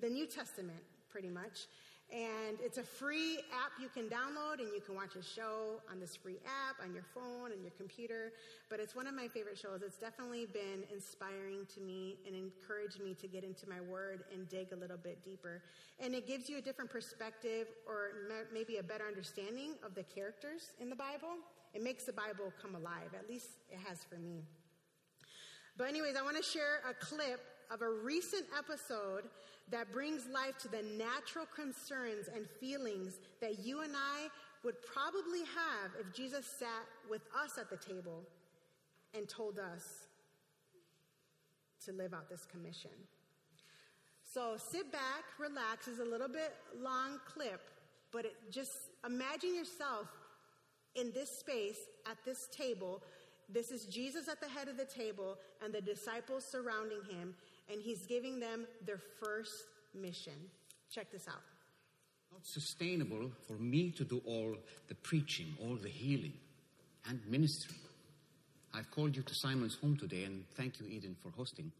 the 0.00 0.08
New 0.08 0.26
Testament, 0.26 0.82
pretty 1.10 1.28
much. 1.28 1.66
And 2.12 2.58
it's 2.60 2.76
a 2.76 2.82
free 2.82 3.38
app 3.56 3.72
you 3.80 3.88
can 3.88 4.04
download, 4.04 4.58
and 4.58 4.68
you 4.74 4.82
can 4.84 4.94
watch 4.94 5.16
a 5.16 5.22
show 5.22 5.80
on 5.90 5.98
this 5.98 6.14
free 6.14 6.36
app 6.44 6.76
on 6.84 6.92
your 6.92 7.04
phone 7.14 7.52
and 7.52 7.62
your 7.62 7.72
computer. 7.78 8.32
But 8.68 8.80
it's 8.80 8.94
one 8.94 9.06
of 9.06 9.14
my 9.14 9.28
favorite 9.28 9.56
shows. 9.56 9.80
It's 9.80 9.96
definitely 9.96 10.44
been 10.44 10.84
inspiring 10.92 11.66
to 11.74 11.80
me 11.80 12.18
and 12.26 12.36
encouraged 12.36 13.00
me 13.00 13.14
to 13.14 13.26
get 13.26 13.44
into 13.44 13.66
my 13.66 13.80
word 13.80 14.24
and 14.30 14.46
dig 14.50 14.72
a 14.72 14.76
little 14.76 14.98
bit 14.98 15.24
deeper. 15.24 15.62
And 16.00 16.14
it 16.14 16.26
gives 16.26 16.50
you 16.50 16.58
a 16.58 16.60
different 16.60 16.90
perspective 16.90 17.68
or 17.86 18.28
maybe 18.52 18.76
a 18.76 18.82
better 18.82 19.04
understanding 19.08 19.70
of 19.82 19.94
the 19.94 20.02
characters 20.02 20.72
in 20.80 20.90
the 20.90 20.96
Bible. 20.96 21.40
It 21.72 21.82
makes 21.82 22.04
the 22.04 22.12
Bible 22.12 22.52
come 22.60 22.74
alive, 22.74 23.14
at 23.18 23.26
least 23.26 23.48
it 23.70 23.78
has 23.88 24.04
for 24.04 24.16
me. 24.16 24.42
But, 25.78 25.88
anyways, 25.88 26.16
I 26.16 26.22
want 26.22 26.36
to 26.36 26.42
share 26.42 26.82
a 26.86 26.92
clip 26.92 27.40
of 27.72 27.82
a 27.82 27.88
recent 27.88 28.44
episode 28.56 29.24
that 29.70 29.90
brings 29.92 30.26
life 30.26 30.58
to 30.58 30.68
the 30.68 30.82
natural 30.98 31.46
concerns 31.46 32.28
and 32.34 32.46
feelings 32.60 33.18
that 33.40 33.64
you 33.64 33.80
and 33.80 33.94
I 33.96 34.28
would 34.64 34.74
probably 34.82 35.40
have 35.40 35.92
if 35.98 36.14
Jesus 36.14 36.46
sat 36.46 36.86
with 37.08 37.22
us 37.42 37.58
at 37.58 37.70
the 37.70 37.76
table 37.76 38.22
and 39.14 39.28
told 39.28 39.58
us 39.58 40.06
to 41.84 41.92
live 41.92 42.14
out 42.14 42.28
this 42.28 42.46
commission. 42.46 42.90
So 44.22 44.54
sit 44.56 44.90
back, 44.92 45.24
relax. 45.38 45.88
It's 45.88 46.00
a 46.00 46.04
little 46.04 46.28
bit 46.28 46.54
long 46.80 47.18
clip, 47.26 47.60
but 48.12 48.24
it, 48.24 48.34
just 48.50 48.72
imagine 49.04 49.54
yourself 49.54 50.06
in 50.94 51.12
this 51.12 51.30
space 51.30 51.78
at 52.10 52.16
this 52.24 52.48
table. 52.56 53.02
This 53.48 53.70
is 53.70 53.84
Jesus 53.86 54.28
at 54.28 54.40
the 54.40 54.48
head 54.48 54.68
of 54.68 54.76
the 54.76 54.84
table 54.84 55.36
and 55.62 55.72
the 55.72 55.80
disciples 55.80 56.44
surrounding 56.44 57.00
him, 57.10 57.34
and 57.72 57.82
he's 57.82 58.04
giving 58.06 58.38
them 58.38 58.66
their 58.84 59.00
first 59.22 59.64
mission. 59.94 60.34
Check 60.90 61.10
this 61.10 61.26
out. 61.26 61.42
Not 62.30 62.46
sustainable 62.46 63.30
for 63.46 63.54
me 63.54 63.90
to 63.92 64.04
do 64.04 64.22
all 64.26 64.54
the 64.88 64.94
preaching, 64.94 65.54
all 65.60 65.76
the 65.76 65.88
healing, 65.88 66.34
and 67.08 67.20
ministry. 67.26 67.76
I've 68.74 68.90
called 68.90 69.16
you 69.16 69.22
to 69.22 69.34
Simon's 69.34 69.76
home 69.76 69.96
today, 69.96 70.24
and 70.24 70.44
thank 70.54 70.80
you, 70.80 70.86
Eden, 70.86 71.16
for 71.22 71.30
hosting. 71.30 71.72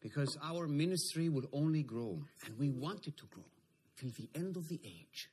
Because 0.00 0.38
our 0.42 0.66
ministry 0.66 1.28
will 1.28 1.48
only 1.52 1.82
grow, 1.82 2.18
and 2.46 2.58
we 2.58 2.70
want 2.70 3.06
it 3.06 3.16
to 3.18 3.26
grow 3.26 3.44
till 3.98 4.10
the 4.10 4.28
end 4.34 4.56
of 4.56 4.68
the 4.68 4.80
age. 4.84 5.28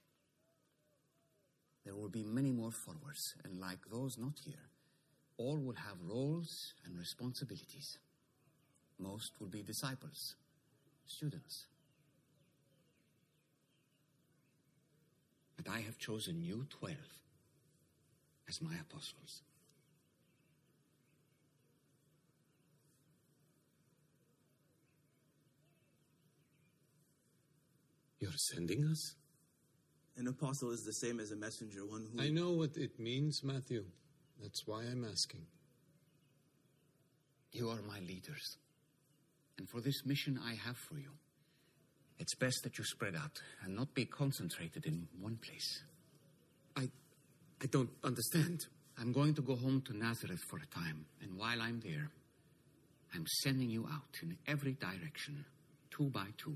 There 1.85 1.95
will 1.95 2.09
be 2.09 2.23
many 2.23 2.51
more 2.51 2.71
followers, 2.71 3.35
and 3.45 3.61
like 3.61 3.79
those 3.89 4.17
not 4.17 4.33
here, 4.43 4.69
all 5.37 5.57
will 5.57 5.75
have 5.75 5.97
roles 6.05 6.73
and 6.85 6.97
responsibilities. 6.97 7.97
Most 8.99 9.33
will 9.39 9.47
be 9.47 9.61
disciples, 9.61 10.35
students. 11.05 11.65
But 15.55 15.69
I 15.69 15.79
have 15.81 15.97
chosen 15.97 16.41
you 16.41 16.65
twelve 16.69 16.97
as 18.47 18.61
my 18.61 18.73
apostles. 18.79 19.41
You're 28.19 28.31
sending 28.35 28.83
us? 28.85 29.15
An 30.17 30.27
apostle 30.27 30.71
is 30.71 30.83
the 30.83 30.93
same 30.93 31.19
as 31.19 31.31
a 31.31 31.35
messenger, 31.35 31.85
one 31.85 32.07
who. 32.11 32.19
I 32.21 32.29
know 32.29 32.51
what 32.51 32.75
it 32.75 32.99
means, 32.99 33.43
Matthew. 33.43 33.85
That's 34.41 34.65
why 34.65 34.81
I'm 34.81 35.05
asking. 35.05 35.45
You 37.51 37.69
are 37.69 37.81
my 37.87 37.99
leaders. 37.99 38.57
And 39.57 39.67
for 39.69 39.81
this 39.81 40.05
mission 40.05 40.39
I 40.43 40.55
have 40.65 40.77
for 40.77 40.97
you, 40.97 41.11
it's 42.19 42.35
best 42.35 42.63
that 42.63 42.77
you 42.77 42.83
spread 42.83 43.15
out 43.15 43.41
and 43.63 43.75
not 43.75 43.93
be 43.93 44.05
concentrated 44.05 44.85
in 44.85 45.07
one 45.19 45.37
place. 45.37 45.83
I. 46.75 46.89
I 47.59 47.65
don't 47.65 47.89
understand. 48.03 48.67
I'm 48.99 49.11
going 49.11 49.33
to 49.33 49.41
go 49.41 49.55
home 49.55 49.81
to 49.87 49.97
Nazareth 49.97 50.41
for 50.47 50.57
a 50.57 50.65
time, 50.67 51.05
and 51.23 51.35
while 51.37 51.59
I'm 51.59 51.79
there, 51.79 52.11
I'm 53.15 53.25
sending 53.41 53.71
you 53.71 53.87
out 53.91 54.21
in 54.21 54.37
every 54.45 54.73
direction, 54.73 55.43
two 55.89 56.05
by 56.11 56.27
two, 56.37 56.55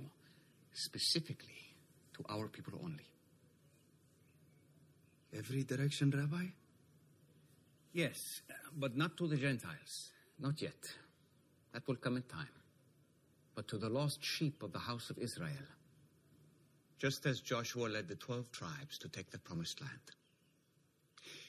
specifically 0.73 1.75
to 2.13 2.23
our 2.29 2.47
people 2.47 2.79
only. 2.83 3.07
Every 5.35 5.63
direction, 5.63 6.11
Rabbi? 6.11 6.45
Yes, 7.93 8.17
but 8.77 8.95
not 8.95 9.17
to 9.17 9.27
the 9.27 9.37
Gentiles. 9.37 10.11
Not 10.39 10.61
yet. 10.61 10.77
That 11.73 11.87
will 11.87 11.95
come 11.95 12.17
in 12.17 12.23
time. 12.23 12.60
But 13.61 13.67
to 13.67 13.77
the 13.77 13.89
lost 13.89 14.23
sheep 14.23 14.63
of 14.63 14.71
the 14.71 14.79
house 14.79 15.11
of 15.11 15.19
Israel. 15.19 15.67
Just 16.97 17.27
as 17.27 17.41
Joshua 17.41 17.89
led 17.89 18.07
the 18.07 18.15
twelve 18.15 18.51
tribes 18.51 18.97
to 18.97 19.07
take 19.07 19.29
the 19.29 19.37
promised 19.37 19.79
land. 19.81 19.99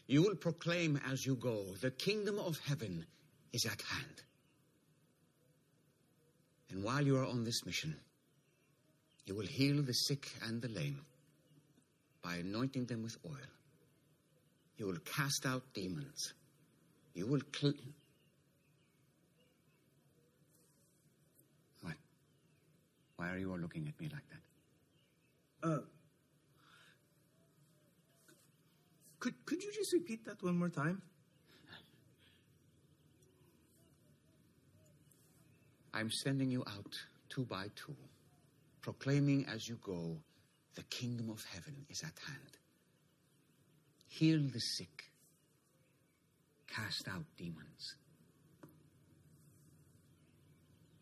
You 0.06 0.20
will 0.20 0.34
proclaim 0.34 1.00
as 1.10 1.24
you 1.24 1.36
go, 1.36 1.64
the 1.80 1.90
kingdom 1.90 2.38
of 2.38 2.58
heaven 2.66 3.06
is 3.54 3.64
at 3.64 3.80
hand. 3.80 4.22
And 6.68 6.84
while 6.84 7.00
you 7.00 7.16
are 7.16 7.24
on 7.24 7.44
this 7.44 7.64
mission, 7.64 7.96
you 9.24 9.34
will 9.34 9.46
heal 9.46 9.80
the 9.80 9.94
sick 9.94 10.28
and 10.46 10.60
the 10.60 10.68
lame 10.68 11.00
by 12.22 12.34
anointing 12.34 12.84
them 12.84 13.02
with 13.02 13.16
oil. 13.24 13.52
You 14.76 14.84
will 14.84 15.00
cast 15.06 15.46
out 15.46 15.62
demons. 15.72 16.34
You 17.14 17.26
will 17.26 17.40
cl- 17.58 17.72
What? 21.82 21.94
Why 23.22 23.30
are 23.30 23.38
you 23.38 23.52
all 23.52 23.58
looking 23.58 23.86
at 23.86 24.00
me 24.00 24.08
like 24.12 24.24
that? 24.30 25.68
Uh. 25.68 25.82
Could, 29.20 29.34
could 29.46 29.62
you 29.62 29.70
just 29.72 29.92
repeat 29.92 30.24
that 30.24 30.42
one 30.42 30.58
more 30.58 30.68
time? 30.68 31.00
I'm 35.94 36.10
sending 36.10 36.50
you 36.50 36.64
out 36.66 36.96
two 37.28 37.44
by 37.44 37.66
two, 37.76 37.94
proclaiming 38.80 39.46
as 39.46 39.68
you 39.68 39.78
go, 39.84 40.16
the 40.74 40.82
kingdom 40.84 41.30
of 41.30 41.44
heaven 41.44 41.86
is 41.88 42.02
at 42.02 42.18
hand. 42.26 42.58
Heal 44.08 44.40
the 44.52 44.58
sick, 44.58 45.04
cast 46.66 47.06
out 47.06 47.26
demons. 47.36 47.94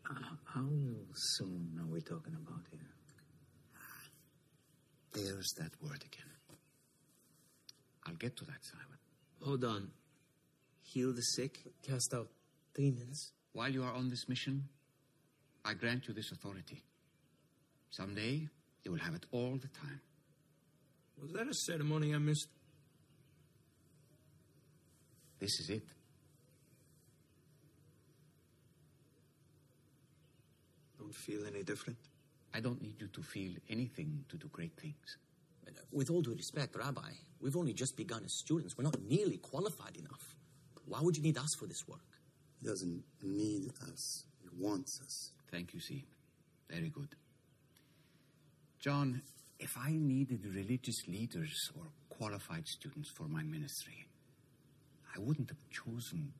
how 0.45 0.69
soon 1.13 1.79
are 1.79 1.91
we 1.91 2.01
talking 2.01 2.35
about 2.35 2.65
here? 2.71 2.79
There's 5.13 5.53
that 5.57 5.71
word 5.81 6.03
again. 6.05 6.31
I'll 8.05 8.15
get 8.15 8.35
to 8.37 8.45
that, 8.45 8.63
Simon. 8.63 8.97
Hold 9.43 9.63
on. 9.63 9.91
Heal 10.83 11.13
the 11.13 11.21
sick, 11.21 11.59
cast 11.87 12.13
out 12.13 12.29
demons. 12.73 13.31
While 13.53 13.69
you 13.69 13.83
are 13.83 13.93
on 13.93 14.09
this 14.09 14.27
mission, 14.27 14.69
I 15.63 15.73
grant 15.73 16.07
you 16.07 16.13
this 16.13 16.31
authority. 16.31 16.83
Someday, 17.91 18.47
you 18.83 18.91
will 18.91 18.99
have 18.99 19.13
it 19.13 19.25
all 19.31 19.57
the 19.61 19.67
time. 19.67 20.01
Was 21.21 21.31
that 21.33 21.47
a 21.47 21.53
ceremony 21.53 22.15
I 22.15 22.17
missed? 22.17 22.47
This 25.39 25.59
is 25.59 25.69
it. 25.69 25.83
Don't 31.11 31.17
feel 31.17 31.45
any 31.45 31.61
different. 31.61 31.97
I 32.53 32.61
don't 32.61 32.81
need 32.81 32.95
you 33.01 33.07
to 33.07 33.21
feel 33.21 33.51
anything 33.69 34.23
to 34.29 34.37
do 34.37 34.47
great 34.47 34.71
things. 34.79 35.17
With 35.91 36.09
all 36.09 36.21
due 36.21 36.33
respect, 36.33 36.73
Rabbi, 36.77 37.11
we've 37.41 37.57
only 37.57 37.73
just 37.73 37.97
begun 37.97 38.23
as 38.23 38.33
students. 38.33 38.77
We're 38.77 38.85
not 38.85 38.95
nearly 39.01 39.35
qualified 39.35 39.97
enough. 39.97 40.35
Why 40.85 41.01
would 41.01 41.17
you 41.17 41.23
need 41.23 41.37
us 41.37 41.53
for 41.59 41.65
this 41.65 41.85
work? 41.85 41.99
He 42.61 42.67
doesn't 42.69 43.03
need 43.21 43.73
us. 43.91 44.23
He 44.41 44.47
wants 44.57 45.01
us. 45.01 45.31
Thank 45.51 45.73
you, 45.73 45.81
see. 45.81 46.05
Very 46.69 46.87
good. 46.87 47.09
John, 48.79 49.21
if 49.59 49.77
I 49.77 49.91
needed 49.91 50.45
religious 50.45 51.09
leaders 51.09 51.71
or 51.77 51.83
qualified 52.09 52.67
students 52.67 53.09
for 53.09 53.23
my 53.23 53.43
ministry, 53.43 54.05
I 55.13 55.19
wouldn't 55.19 55.49
have 55.49 55.69
chosen. 55.69 56.31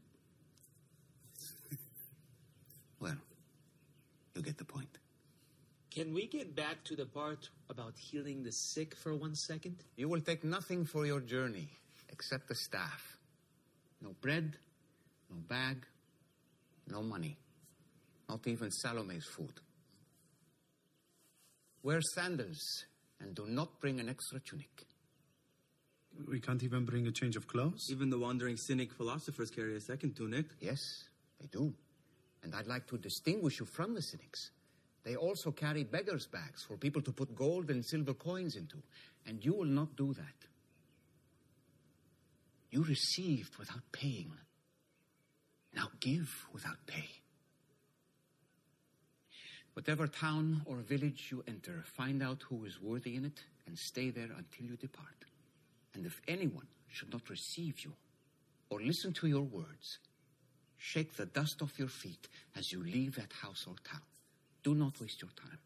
well, 3.01 3.17
you 4.35 4.41
get 4.41 4.57
the 4.57 4.65
point. 4.65 4.97
Can 5.89 6.13
we 6.13 6.27
get 6.27 6.55
back 6.55 6.83
to 6.85 6.95
the 6.95 7.05
part 7.05 7.49
about 7.69 7.93
healing 7.97 8.43
the 8.43 8.51
sick 8.51 8.95
for 8.95 9.13
one 9.13 9.35
second? 9.35 9.83
You 9.97 10.07
will 10.07 10.21
take 10.21 10.43
nothing 10.43 10.85
for 10.85 11.05
your 11.05 11.19
journey 11.19 11.67
except 12.09 12.47
the 12.47 12.55
staff. 12.55 13.17
No 14.01 14.15
bread, 14.21 14.55
no 15.29 15.37
bag, 15.49 15.85
no 16.87 17.01
money, 17.01 17.37
not 18.29 18.47
even 18.47 18.71
Salome's 18.71 19.25
food. 19.25 19.59
Wear 21.83 21.99
sandals 22.01 22.85
and 23.19 23.35
do 23.35 23.45
not 23.47 23.79
bring 23.79 23.99
an 23.99 24.07
extra 24.07 24.39
tunic. 24.39 24.85
we 26.29 26.39
can't 26.39 26.63
even 26.63 26.85
bring 26.85 27.07
a 27.07 27.11
change 27.11 27.35
of 27.35 27.47
clothes? 27.47 27.87
Even 27.89 28.09
the 28.09 28.17
wandering 28.17 28.55
cynic 28.55 28.93
philosophers 28.93 29.49
carry 29.49 29.75
a 29.75 29.81
second 29.81 30.15
tunic. 30.15 30.45
Yes, 30.59 30.79
they 31.39 31.47
do. 31.47 31.73
And 32.43 32.55
I'd 32.55 32.67
like 32.67 32.87
to 32.87 32.97
distinguish 32.97 33.59
you 33.59 33.65
from 33.65 33.93
the 33.93 34.01
cynics. 34.01 34.51
They 35.03 35.15
also 35.15 35.51
carry 35.51 35.83
beggars' 35.83 36.27
bags 36.27 36.63
for 36.63 36.77
people 36.77 37.01
to 37.03 37.11
put 37.11 37.35
gold 37.35 37.69
and 37.69 37.83
silver 37.83 38.13
coins 38.13 38.55
into. 38.55 38.77
And 39.25 39.43
you 39.43 39.53
will 39.53 39.65
not 39.65 39.95
do 39.95 40.13
that. 40.13 40.47
You 42.71 42.83
received 42.83 43.57
without 43.57 43.83
paying. 43.91 44.31
Now 45.73 45.89
give 45.99 46.47
without 46.53 46.85
pay. 46.87 47.09
Whatever 49.73 50.07
town 50.07 50.61
or 50.65 50.77
village 50.77 51.29
you 51.31 51.43
enter, 51.47 51.83
find 51.95 52.21
out 52.21 52.43
who 52.49 52.65
is 52.65 52.81
worthy 52.81 53.15
in 53.15 53.25
it 53.25 53.41
and 53.67 53.77
stay 53.77 54.09
there 54.09 54.29
until 54.37 54.65
you 54.65 54.75
depart. 54.75 55.25
And 55.93 56.05
if 56.05 56.21
anyone 56.27 56.67
should 56.89 57.11
not 57.11 57.29
receive 57.29 57.79
you 57.79 57.93
or 58.69 58.81
listen 58.81 59.13
to 59.13 59.27
your 59.27 59.43
words, 59.43 59.99
shake 60.81 61.15
the 61.15 61.27
dust 61.27 61.61
off 61.61 61.77
your 61.77 61.87
feet 61.87 62.27
as 62.57 62.71
you 62.71 62.83
leave 62.83 63.15
that 63.15 63.31
house 63.41 63.65
or 63.67 63.75
town. 63.87 64.01
Do 64.63 64.73
not 64.73 64.99
waste 64.99 65.21
your 65.21 65.29
time. 65.31 65.59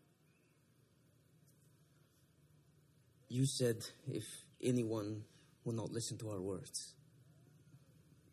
You 3.29 3.45
said 3.45 3.77
if 4.11 4.25
anyone 4.61 5.23
will 5.63 5.73
not 5.73 5.91
listen 5.91 6.17
to 6.17 6.29
our 6.31 6.41
words. 6.41 6.93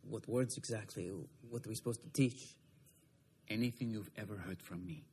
What 0.08 0.28
words 0.28 0.56
exactly? 0.56 1.10
What 1.48 1.64
are 1.64 1.68
we 1.68 1.76
supposed 1.76 2.02
to 2.02 2.10
teach? 2.10 2.56
Anything 3.48 3.90
you've 3.90 4.10
ever 4.16 4.36
heard 4.36 4.60
from 4.60 4.84
me. 4.84 5.04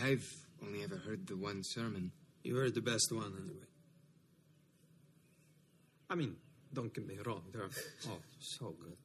I've 0.00 0.26
only 0.62 0.82
ever 0.82 0.96
heard 0.96 1.26
the 1.26 1.36
one 1.36 1.62
sermon. 1.64 2.12
You 2.42 2.56
heard 2.56 2.74
the 2.74 2.82
best 2.82 3.10
one, 3.12 3.32
anyway. 3.40 3.66
I 6.10 6.14
mean, 6.16 6.36
don't 6.72 6.92
get 6.92 7.06
me 7.06 7.18
wrong, 7.24 7.42
they're 7.52 7.64
all 8.08 8.20
so 8.40 8.74
good. 8.78 8.96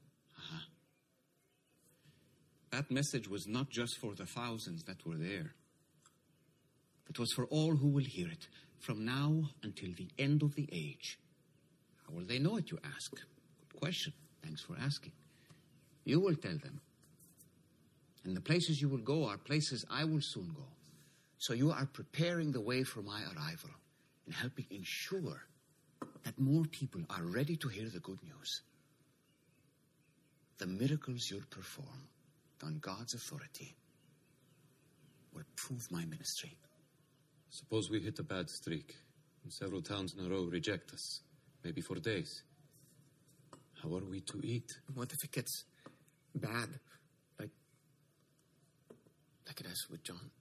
That 2.71 2.91
message 2.91 3.27
was 3.27 3.47
not 3.47 3.69
just 3.69 3.97
for 3.97 4.15
the 4.15 4.25
thousands 4.25 4.83
that 4.83 5.05
were 5.05 5.17
there. 5.17 5.53
It 7.09 7.19
was 7.19 7.31
for 7.33 7.45
all 7.45 7.75
who 7.75 7.87
will 7.87 8.03
hear 8.03 8.27
it, 8.27 8.47
from 8.79 9.05
now 9.05 9.43
until 9.63 9.89
the 9.95 10.09
end 10.17 10.43
of 10.43 10.55
the 10.55 10.67
age. 10.71 11.19
How 12.05 12.13
will 12.15 12.25
they 12.25 12.39
know 12.39 12.57
it, 12.57 12.71
you 12.71 12.79
ask? 12.83 13.11
Good 13.11 13.79
question. 13.79 14.13
Thanks 14.43 14.61
for 14.61 14.75
asking. 14.79 15.13
You 16.03 16.19
will 16.19 16.35
tell 16.35 16.57
them. 16.57 16.81
And 18.23 18.35
the 18.35 18.41
places 18.41 18.81
you 18.81 18.89
will 18.89 18.97
go 18.97 19.27
are 19.27 19.37
places 19.37 19.85
I 19.89 20.03
will 20.03 20.21
soon 20.21 20.51
go. 20.55 20.65
So 21.37 21.53
you 21.53 21.71
are 21.71 21.85
preparing 21.85 22.51
the 22.51 22.61
way 22.61 22.83
for 22.83 23.01
my 23.01 23.21
arrival 23.21 23.69
and 24.25 24.33
helping 24.33 24.65
ensure 24.71 25.43
that 26.23 26.39
more 26.39 26.63
people 26.65 27.01
are 27.09 27.23
ready 27.23 27.55
to 27.57 27.67
hear 27.67 27.87
the 27.89 27.99
good 27.99 28.19
news. 28.23 28.61
The 30.57 30.65
miracles 30.65 31.27
you'll 31.29 31.41
perform 31.49 32.07
on 32.63 32.79
God's 32.79 33.13
authority 33.13 33.75
will 35.33 35.43
prove 35.55 35.91
my 35.91 36.05
ministry. 36.05 36.57
Suppose 37.49 37.89
we 37.89 37.99
hit 37.99 38.19
a 38.19 38.23
bad 38.23 38.49
streak, 38.49 38.95
and 39.43 39.51
several 39.51 39.81
towns 39.81 40.15
in 40.17 40.25
a 40.25 40.29
row 40.29 40.43
reject 40.43 40.91
us, 40.93 41.21
maybe 41.63 41.81
for 41.81 41.95
days. 41.95 42.43
How 43.81 43.89
are 43.95 44.05
we 44.05 44.21
to 44.21 44.41
eat? 44.43 44.71
What 44.93 45.11
if 45.11 45.23
it 45.23 45.31
gets 45.31 45.65
bad? 46.33 46.69
Like, 47.39 47.51
like 49.47 49.59
it 49.59 49.67
has 49.67 49.85
with 49.89 50.03
John? 50.03 50.31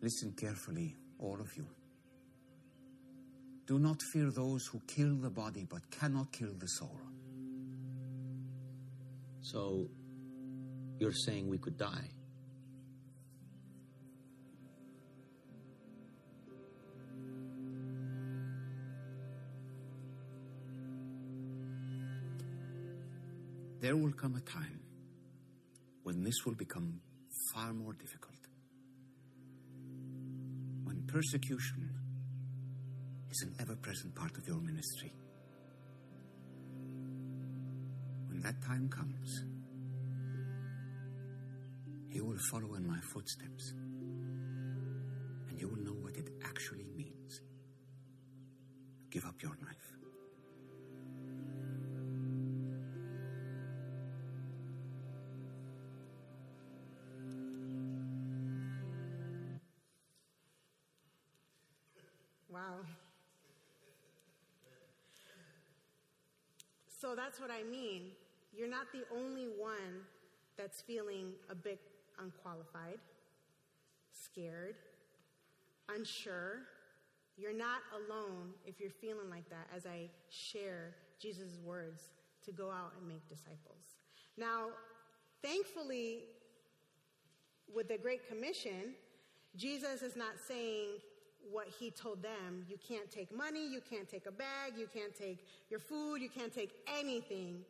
Listen 0.00 0.32
carefully, 0.32 0.96
all 1.18 1.40
of 1.40 1.56
you. 1.56 1.66
Do 3.66 3.78
not 3.78 4.02
fear 4.02 4.30
those 4.30 4.66
who 4.66 4.80
kill 4.86 5.14
the 5.14 5.30
body 5.30 5.66
but 5.68 5.88
cannot 5.90 6.32
kill 6.32 6.52
the 6.58 6.66
soul. 6.66 7.00
So, 9.40 9.88
you're 10.98 11.12
saying 11.12 11.48
we 11.48 11.58
could 11.58 11.76
die? 11.76 12.08
There 23.80 23.96
will 23.96 24.12
come 24.12 24.36
a 24.36 24.40
time 24.40 24.80
when 26.04 26.22
this 26.22 26.44
will 26.46 26.54
become 26.54 27.00
far 27.52 27.72
more 27.72 27.92
difficult. 27.94 28.38
When 30.84 31.02
persecution 31.08 31.90
is 33.32 33.42
an 33.44 33.54
ever 33.60 33.74
present 33.76 34.14
part 34.14 34.36
of 34.36 34.46
your 34.46 34.58
ministry. 34.58 35.10
When 38.28 38.42
that 38.42 38.60
time 38.62 38.90
comes, 38.90 39.44
you 42.10 42.26
will 42.26 42.36
follow 42.50 42.74
in 42.74 42.86
my 42.86 43.00
footsteps 43.00 43.72
and 45.48 45.58
you 45.58 45.66
will 45.66 45.78
know 45.78 45.94
what 45.94 46.14
it 46.14 46.28
actually 46.44 46.84
means. 46.94 47.40
Give 49.10 49.24
up 49.24 49.42
your 49.42 49.56
knife. 49.62 49.81
That's 67.32 67.40
what 67.40 67.50
I 67.50 67.62
mean. 67.62 68.10
You're 68.54 68.68
not 68.68 68.92
the 68.92 69.04
only 69.16 69.46
one 69.58 70.04
that's 70.58 70.82
feeling 70.82 71.32
a 71.48 71.54
bit 71.54 71.80
unqualified, 72.18 72.98
scared, 74.12 74.74
unsure. 75.88 76.58
You're 77.38 77.56
not 77.56 77.80
alone 77.94 78.50
if 78.66 78.78
you're 78.78 78.90
feeling 78.90 79.30
like 79.30 79.48
that 79.48 79.66
as 79.74 79.86
I 79.86 80.10
share 80.28 80.94
Jesus' 81.18 81.58
words 81.64 82.10
to 82.44 82.52
go 82.52 82.70
out 82.70 82.92
and 82.98 83.08
make 83.08 83.26
disciples. 83.30 83.96
Now, 84.36 84.66
thankfully, 85.42 86.24
with 87.74 87.88
the 87.88 87.96
Great 87.96 88.28
Commission, 88.28 88.92
Jesus 89.56 90.02
is 90.02 90.16
not 90.16 90.34
saying 90.46 90.88
what 91.50 91.68
he 91.68 91.90
told 91.90 92.22
them 92.22 92.64
you 92.68 92.76
can't 92.86 93.10
take 93.10 93.34
money, 93.34 93.66
you 93.66 93.80
can't 93.80 94.08
take 94.08 94.26
a 94.26 94.32
bag, 94.32 94.74
you 94.76 94.88
can't 94.92 95.16
take 95.16 95.46
your 95.70 95.80
food, 95.80 96.16
you 96.16 96.28
can't 96.28 96.52
take 96.52 96.72
anything. 96.98 97.64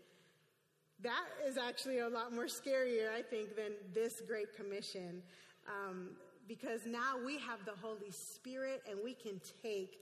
That 1.02 1.24
is 1.46 1.58
actually 1.58 1.98
a 1.98 2.08
lot 2.08 2.32
more 2.32 2.46
scarier, 2.46 3.12
I 3.12 3.22
think, 3.22 3.56
than 3.56 3.72
this 3.92 4.22
Great 4.26 4.54
Commission. 4.54 5.22
Um, 5.66 6.10
because 6.48 6.86
now 6.86 7.16
we 7.24 7.38
have 7.38 7.64
the 7.64 7.72
Holy 7.80 8.10
Spirit 8.10 8.82
and 8.88 8.98
we 9.02 9.14
can 9.14 9.40
take, 9.62 9.98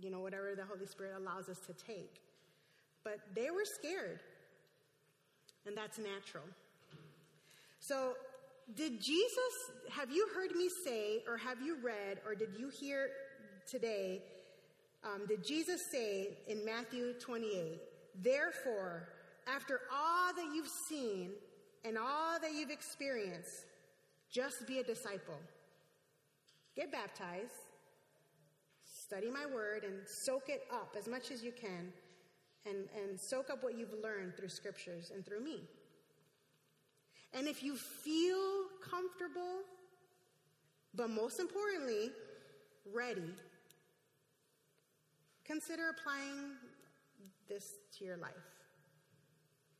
you 0.00 0.10
know, 0.10 0.20
whatever 0.20 0.54
the 0.54 0.64
Holy 0.64 0.86
Spirit 0.86 1.12
allows 1.16 1.48
us 1.48 1.58
to 1.60 1.72
take. 1.72 2.20
But 3.04 3.20
they 3.34 3.50
were 3.50 3.64
scared, 3.64 4.20
and 5.64 5.76
that's 5.76 5.98
natural. 5.98 6.44
So 7.78 8.14
did 8.74 9.00
Jesus, 9.00 9.70
have 9.90 10.10
you 10.10 10.28
heard 10.34 10.54
me 10.56 10.68
say, 10.84 11.22
or 11.28 11.36
have 11.36 11.60
you 11.60 11.76
read, 11.82 12.18
or 12.26 12.34
did 12.34 12.50
you 12.58 12.68
hear 12.68 13.10
today, 13.70 14.22
um, 15.04 15.26
did 15.26 15.44
Jesus 15.44 15.86
say 15.90 16.38
in 16.48 16.64
Matthew 16.64 17.12
28, 17.14 17.80
therefore, 18.22 19.08
after 19.46 19.82
all 19.92 20.34
that 20.34 20.52
you've 20.54 20.68
seen 20.68 21.30
and 21.84 21.96
all 21.96 22.40
that 22.40 22.52
you've 22.54 22.70
experienced, 22.70 23.66
just 24.30 24.66
be 24.66 24.80
a 24.80 24.82
disciple. 24.82 25.38
Get 26.74 26.90
baptized, 26.90 27.52
study 28.84 29.30
my 29.30 29.46
word, 29.46 29.84
and 29.84 30.06
soak 30.06 30.48
it 30.48 30.64
up 30.72 30.96
as 30.98 31.06
much 31.06 31.30
as 31.30 31.42
you 31.44 31.52
can, 31.52 31.92
and, 32.66 32.88
and 33.00 33.18
soak 33.18 33.50
up 33.50 33.62
what 33.62 33.78
you've 33.78 33.94
learned 34.02 34.36
through 34.36 34.48
scriptures 34.48 35.12
and 35.14 35.24
through 35.24 35.44
me. 35.44 35.62
And 37.34 37.46
if 37.46 37.62
you 37.62 37.76
feel 37.76 38.64
comfortable, 38.82 39.60
but 40.94 41.10
most 41.10 41.38
importantly, 41.40 42.10
ready, 42.92 43.30
consider 45.44 45.90
applying 45.90 46.52
this 47.48 47.74
to 47.98 48.04
your 48.04 48.16
life. 48.16 48.32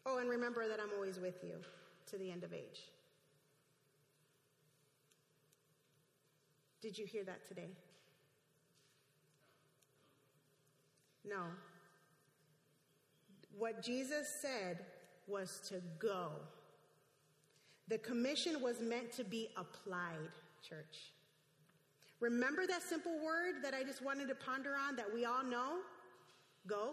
Oh, 0.04 0.18
and 0.18 0.28
remember 0.28 0.68
that 0.68 0.78
I'm 0.80 0.90
always 0.94 1.18
with 1.18 1.42
you 1.42 1.56
to 2.10 2.18
the 2.18 2.30
end 2.30 2.44
of 2.44 2.52
age. 2.52 2.90
Did 6.80 6.96
you 6.96 7.06
hear 7.06 7.24
that 7.24 7.48
today? 7.48 7.70
No. 11.24 11.42
What 13.58 13.82
Jesus 13.82 14.28
said 14.40 14.84
was 15.26 15.60
to 15.68 15.82
go. 15.98 16.28
The 17.88 17.98
commission 17.98 18.60
was 18.60 18.80
meant 18.80 19.12
to 19.12 19.24
be 19.24 19.48
applied, 19.56 20.30
church. 20.68 21.12
Remember 22.20 22.66
that 22.66 22.82
simple 22.82 23.12
word 23.24 23.56
that 23.62 23.74
I 23.74 23.84
just 23.84 24.02
wanted 24.02 24.28
to 24.28 24.34
ponder 24.34 24.74
on 24.74 24.96
that 24.96 25.12
we 25.12 25.24
all 25.24 25.44
know? 25.44 25.78
Go. 26.66 26.92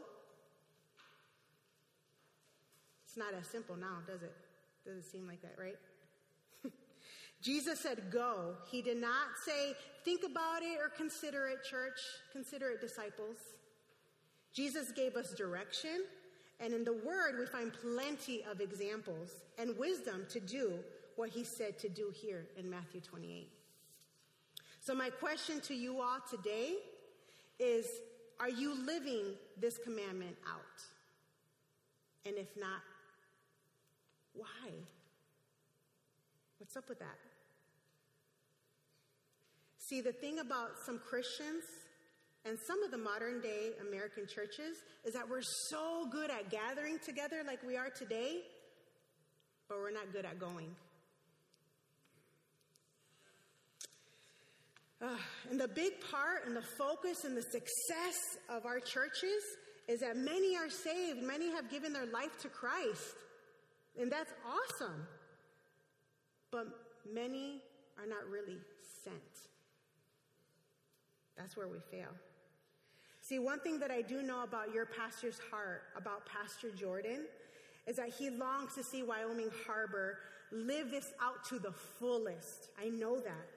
It's 3.07 3.17
not 3.17 3.33
as 3.39 3.47
simple 3.47 3.75
now, 3.75 3.99
does 4.05 4.21
it? 4.21 4.35
Doesn't 4.85 5.05
seem 5.05 5.27
like 5.27 5.41
that, 5.41 5.55
right? 5.57 5.77
Jesus 7.41 7.79
said, 7.79 8.11
Go. 8.11 8.55
He 8.69 8.81
did 8.81 8.97
not 8.97 9.37
say, 9.45 9.75
Think 10.03 10.23
about 10.23 10.61
it 10.61 10.77
or 10.79 10.89
consider 10.89 11.47
it, 11.47 11.63
church. 11.63 11.99
Consider 12.31 12.71
it, 12.71 12.81
disciples. 12.81 13.37
Jesus 14.51 14.91
gave 14.91 15.15
us 15.15 15.33
direction, 15.33 16.03
and 16.59 16.73
in 16.73 16.83
the 16.83 16.93
Word, 16.93 17.37
we 17.39 17.45
find 17.45 17.71
plenty 17.73 18.43
of 18.49 18.61
examples 18.61 19.43
and 19.57 19.77
wisdom 19.77 20.25
to 20.29 20.39
do 20.39 20.73
what 21.15 21.29
He 21.29 21.43
said 21.43 21.77
to 21.79 21.89
do 21.89 22.11
here 22.13 22.45
in 22.57 22.69
Matthew 22.69 23.01
28. 23.01 23.49
So, 24.79 24.93
my 24.93 25.09
question 25.09 25.61
to 25.61 25.73
you 25.73 26.01
all 26.01 26.19
today 26.29 26.73
is 27.59 27.87
Are 28.39 28.49
you 28.49 28.75
living 28.85 29.35
this 29.59 29.77
commandment 29.77 30.35
out? 30.47 30.83
And 32.25 32.35
if 32.37 32.55
not, 32.57 32.81
why? 34.33 34.71
What's 36.57 36.77
up 36.77 36.87
with 36.87 36.99
that? 36.99 37.17
See, 39.77 39.99
the 39.99 40.13
thing 40.13 40.39
about 40.39 40.79
some 40.85 40.97
Christians 40.97 41.65
and 42.45 42.57
some 42.67 42.83
of 42.83 42.91
the 42.91 42.97
modern 42.97 43.39
day 43.41 43.71
American 43.87 44.27
churches 44.27 44.77
is 45.05 45.13
that 45.13 45.29
we're 45.29 45.41
so 45.69 46.07
good 46.11 46.29
at 46.29 46.49
gathering 46.49 46.99
together 47.05 47.41
like 47.45 47.65
we 47.65 47.77
are 47.77 47.89
today, 47.89 48.41
but 49.69 49.77
we're 49.79 49.91
not 49.91 50.11
good 50.11 50.25
at 50.25 50.39
going. 50.39 50.75
Uh, 55.01 55.17
and 55.49 55.59
the 55.59 55.67
big 55.67 55.93
part 56.11 56.45
and 56.45 56.55
the 56.55 56.63
focus 56.77 57.25
and 57.25 57.35
the 57.35 57.41
success 57.41 58.37
of 58.49 58.65
our 58.65 58.79
churches 58.79 59.43
is 59.87 59.99
that 59.99 60.15
many 60.15 60.55
are 60.55 60.69
saved, 60.69 61.21
many 61.21 61.51
have 61.51 61.69
given 61.69 61.91
their 61.91 62.05
life 62.05 62.37
to 62.41 62.47
Christ. 62.47 63.15
And 63.99 64.11
that's 64.11 64.31
awesome. 64.45 65.05
But 66.51 66.67
many 67.13 67.61
are 67.99 68.07
not 68.07 68.25
really 68.29 68.57
sent. 69.03 69.15
That's 71.37 71.57
where 71.57 71.67
we 71.67 71.79
fail. 71.91 72.09
See, 73.33 73.39
one 73.39 73.59
thing 73.61 73.79
that 73.79 73.89
I 73.89 74.03
do 74.03 74.21
know 74.21 74.43
about 74.43 74.75
your 74.75 74.85
pastor's 74.85 75.39
heart, 75.49 75.81
about 75.97 76.23
Pastor 76.27 76.69
Jordan, 76.69 77.25
is 77.87 77.95
that 77.95 78.09
he 78.09 78.29
longs 78.29 78.75
to 78.75 78.83
see 78.83 79.01
Wyoming 79.01 79.49
Harbor 79.65 80.19
live 80.51 80.91
this 80.91 81.13
out 81.19 81.43
to 81.45 81.57
the 81.57 81.71
fullest. 81.71 82.69
I 82.79 82.89
know 82.89 83.19
that. 83.19 83.47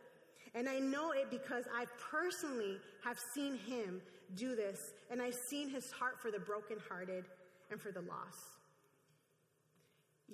And 0.54 0.66
I 0.66 0.78
know 0.78 1.10
it 1.10 1.30
because 1.30 1.66
I 1.76 1.84
personally 2.10 2.78
have 3.04 3.18
seen 3.34 3.58
him 3.58 4.00
do 4.34 4.56
this, 4.56 4.94
and 5.10 5.20
I've 5.20 5.34
seen 5.34 5.68
his 5.68 5.90
heart 5.90 6.18
for 6.22 6.30
the 6.30 6.40
brokenhearted 6.40 7.26
and 7.70 7.78
for 7.78 7.92
the 7.92 8.00
lost. 8.00 8.56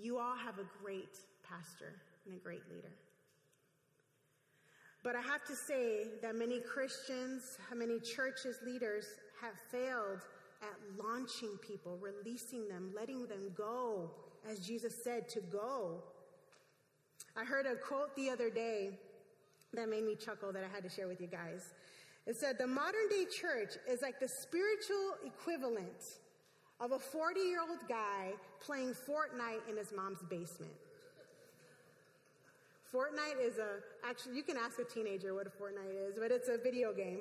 You 0.00 0.18
all 0.18 0.37
have 0.37 0.61
a 0.61 0.85
great 0.85 1.18
pastor 1.42 1.94
and 2.26 2.37
a 2.37 2.38
great 2.38 2.62
leader. 2.72 2.92
But 5.02 5.16
I 5.16 5.20
have 5.20 5.44
to 5.46 5.57
say 5.57 6.07
that 6.22 6.37
many 6.37 6.61
Christians, 6.61 7.59
many 7.74 7.98
churches, 7.98 8.59
leaders 8.64 9.07
have 9.42 9.55
failed 9.70 10.20
at 10.62 11.05
launching 11.05 11.59
people, 11.61 11.98
releasing 12.00 12.68
them, 12.68 12.92
letting 12.96 13.26
them 13.26 13.50
go, 13.55 14.11
as 14.48 14.61
Jesus 14.61 14.94
said 15.02 15.28
to 15.31 15.40
go. 15.40 16.02
I 17.37 17.44
heard 17.44 17.66
a 17.66 17.74
quote 17.74 18.14
the 18.16 18.31
other 18.31 18.48
day 18.48 18.90
that 19.74 19.88
made 19.88 20.05
me 20.05 20.14
chuckle 20.14 20.52
that 20.52 20.62
I 20.64 20.68
had 20.72 20.83
to 20.85 20.88
share 20.88 21.09
with 21.09 21.20
you 21.20 21.26
guys. 21.26 21.74
It 22.26 22.37
said, 22.37 22.57
The 22.59 22.66
modern 22.66 23.09
day 23.11 23.24
church 23.24 23.74
is 23.88 24.02
like 24.02 24.20
the 24.20 24.28
spiritual 24.28 25.16
equivalent 25.24 26.20
of 26.81 26.92
a 26.92 26.98
40 26.98 27.40
year 27.40 27.61
old 27.61 27.81
guy 27.88 28.33
playing 28.61 28.92
Fortnite 28.92 29.68
in 29.68 29.76
his 29.76 29.92
mom's 29.92 30.22
basement. 30.28 30.72
Fortnite 32.92 33.44
is 33.44 33.59
a, 33.59 33.78
actually, 34.07 34.37
you 34.37 34.42
can 34.42 34.57
ask 34.59 34.78
a 34.78 34.85
teenager 34.85 35.35
what 35.35 35.46
a 35.46 35.50
Fortnite 35.50 36.11
is, 36.11 36.18
but 36.18 36.31
it's 36.31 36.48
a 36.48 36.59
video 36.59 36.92
game. 36.92 37.20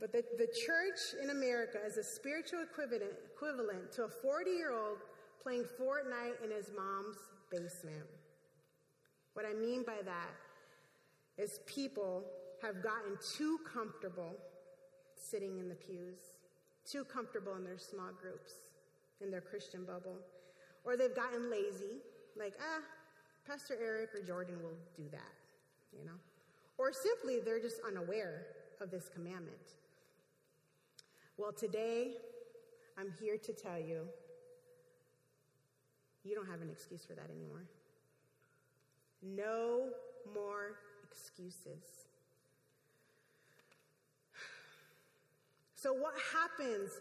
But 0.00 0.12
the, 0.12 0.24
the 0.38 0.46
church 0.46 1.22
in 1.22 1.30
America 1.30 1.78
is 1.86 1.96
a 1.96 2.04
spiritual 2.04 2.62
equivalent, 2.62 3.12
equivalent 3.32 3.92
to 3.92 4.04
a 4.04 4.08
40 4.08 4.50
year 4.50 4.72
old 4.72 4.98
playing 5.42 5.64
Fortnite 5.80 6.42
in 6.44 6.50
his 6.50 6.70
mom's 6.76 7.16
basement. 7.50 8.06
What 9.34 9.46
I 9.46 9.52
mean 9.52 9.84
by 9.84 9.98
that 10.04 11.42
is 11.42 11.60
people 11.66 12.24
have 12.62 12.82
gotten 12.82 13.18
too 13.36 13.58
comfortable 13.72 14.36
sitting 15.16 15.58
in 15.58 15.68
the 15.68 15.74
pews, 15.74 16.18
too 16.90 17.04
comfortable 17.04 17.54
in 17.56 17.64
their 17.64 17.78
small 17.78 18.10
groups, 18.20 18.54
in 19.20 19.30
their 19.30 19.40
Christian 19.40 19.84
bubble, 19.84 20.18
or 20.84 20.96
they've 20.96 21.14
gotten 21.14 21.50
lazy, 21.50 22.00
like, 22.36 22.54
ah, 22.60 22.82
Pastor 23.46 23.76
Eric 23.80 24.10
or 24.14 24.22
Jordan 24.22 24.62
will 24.62 24.76
do 24.96 25.04
that, 25.10 25.32
you 25.92 26.04
know? 26.04 26.18
Or 26.78 26.92
simply 26.92 27.40
they're 27.44 27.60
just 27.60 27.80
unaware 27.86 28.46
of 28.80 28.90
this 28.90 29.08
commandment. 29.08 29.74
Well, 31.36 31.52
today 31.52 32.12
I'm 32.96 33.12
here 33.20 33.36
to 33.38 33.52
tell 33.52 33.78
you 33.78 34.02
you 36.22 36.34
don't 36.34 36.46
have 36.46 36.62
an 36.62 36.70
excuse 36.70 37.04
for 37.04 37.14
that 37.14 37.28
anymore. 37.28 37.64
No 39.20 39.88
more 40.32 40.76
excuses. 41.02 42.06
So, 45.74 45.92
what 45.92 46.14
happens 46.32 46.92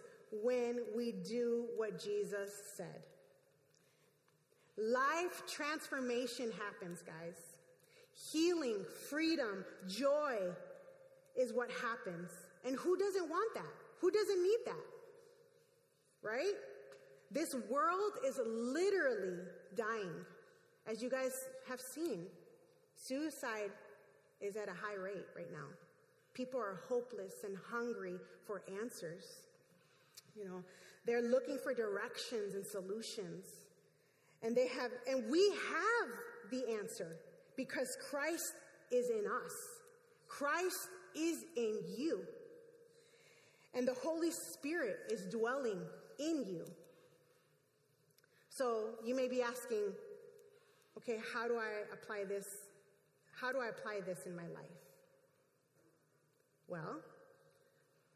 when 0.43 0.79
we 0.95 1.11
do 1.11 1.67
what 1.77 2.03
Jesus 2.03 2.49
said? 2.75 3.03
Life 4.77 5.43
transformation 5.47 6.51
happens, 6.51 7.01
guys. 7.01 7.37
Healing, 8.31 8.83
freedom, 9.09 9.63
joy 9.87 10.37
is 11.39 11.53
what 11.53 11.69
happens. 11.71 12.31
And 12.65 12.75
who 12.75 12.97
doesn't 12.97 13.29
want 13.29 13.53
that? 13.53 13.82
Who 14.03 14.11
doesn't 14.11 14.43
need 14.43 14.59
that? 14.65 14.85
Right? 16.21 16.55
This 17.31 17.55
world 17.69 18.11
is 18.27 18.37
literally 18.45 19.37
dying. 19.77 20.11
As 20.85 21.01
you 21.01 21.09
guys 21.09 21.31
have 21.69 21.79
seen, 21.79 22.25
suicide 22.97 23.71
is 24.41 24.57
at 24.57 24.67
a 24.67 24.73
high 24.73 24.97
rate 25.01 25.25
right 25.37 25.49
now. 25.53 25.67
People 26.33 26.59
are 26.59 26.81
hopeless 26.89 27.45
and 27.45 27.55
hungry 27.71 28.17
for 28.45 28.61
answers. 28.81 29.23
You 30.35 30.49
know, 30.49 30.63
they're 31.05 31.21
looking 31.21 31.57
for 31.63 31.73
directions 31.73 32.55
and 32.55 32.65
solutions. 32.65 33.45
And 34.41 34.53
they 34.53 34.67
have, 34.67 34.91
and 35.09 35.31
we 35.31 35.49
have 35.49 36.51
the 36.51 36.73
answer 36.77 37.15
because 37.55 37.87
Christ 38.09 38.51
is 38.91 39.09
in 39.09 39.25
us. 39.25 39.53
Christ 40.27 40.89
is 41.15 41.45
in 41.55 41.79
you. 41.97 42.25
And 43.73 43.87
the 43.87 43.93
Holy 43.93 44.31
Spirit 44.31 44.99
is 45.09 45.25
dwelling 45.25 45.81
in 46.19 46.45
you. 46.47 46.65
So 48.49 48.89
you 49.03 49.15
may 49.15 49.27
be 49.27 49.41
asking, 49.41 49.93
okay, 50.97 51.19
how 51.33 51.47
do 51.47 51.55
I 51.55 51.91
apply 51.91 52.23
this? 52.25 52.45
How 53.39 53.51
do 53.51 53.59
I 53.59 53.69
apply 53.69 54.01
this 54.05 54.27
in 54.27 54.35
my 54.35 54.43
life? 54.43 54.83
Well, 56.67 56.97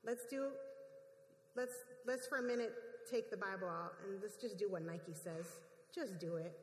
let's 0.05 0.25
do, 0.25 0.49
let's, 1.55 1.73
let's 2.05 2.27
for 2.27 2.37
a 2.37 2.43
minute 2.43 2.71
take 3.09 3.31
the 3.31 3.37
Bible 3.37 3.67
out 3.67 3.93
and 4.05 4.21
let's 4.21 4.37
just 4.37 4.57
do 4.57 4.69
what 4.69 4.85
Nike 4.85 5.13
says. 5.13 5.45
Just 5.93 6.19
do 6.19 6.35
it. 6.35 6.53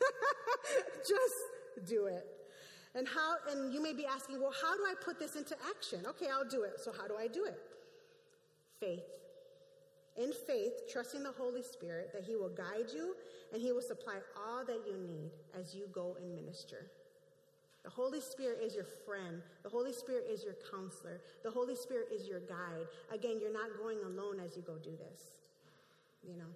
just 0.98 1.88
do 1.88 2.06
it. 2.06 2.26
And 2.94 3.06
how 3.06 3.36
and 3.50 3.72
you 3.72 3.82
may 3.82 3.92
be 3.92 4.06
asking, 4.06 4.40
well, 4.40 4.54
how 4.62 4.76
do 4.76 4.82
I 4.82 4.94
put 5.04 5.18
this 5.18 5.36
into 5.36 5.54
action? 5.68 6.06
Okay, 6.06 6.26
I'll 6.32 6.48
do 6.48 6.62
it. 6.62 6.80
So 6.82 6.92
how 6.92 7.06
do 7.06 7.14
I 7.18 7.28
do 7.28 7.44
it? 7.44 7.58
Faith. 8.80 9.04
In 10.16 10.32
faith, 10.46 10.90
trusting 10.90 11.22
the 11.22 11.32
Holy 11.32 11.62
Spirit 11.62 12.10
that 12.14 12.24
He 12.24 12.36
will 12.36 12.48
guide 12.48 12.90
you 12.94 13.14
and 13.52 13.60
He 13.60 13.72
will 13.72 13.82
supply 13.82 14.18
all 14.36 14.64
that 14.64 14.80
you 14.86 14.96
need 14.96 15.30
as 15.58 15.74
you 15.74 15.86
go 15.92 16.16
and 16.20 16.34
minister. 16.34 16.90
The 17.84 17.90
Holy 17.90 18.20
Spirit 18.20 18.58
is 18.64 18.74
your 18.74 18.86
friend. 19.06 19.42
The 19.62 19.68
Holy 19.68 19.92
Spirit 19.92 20.24
is 20.28 20.42
your 20.42 20.56
counselor. 20.70 21.20
The 21.44 21.50
Holy 21.50 21.76
Spirit 21.76 22.08
is 22.12 22.26
your 22.26 22.40
guide. 22.40 22.86
Again, 23.12 23.38
you're 23.40 23.52
not 23.52 23.78
going 23.80 23.98
alone 24.04 24.40
as 24.44 24.56
you 24.56 24.62
go 24.62 24.76
do 24.76 24.90
this. 24.90 25.20
You 26.26 26.36
know. 26.36 26.50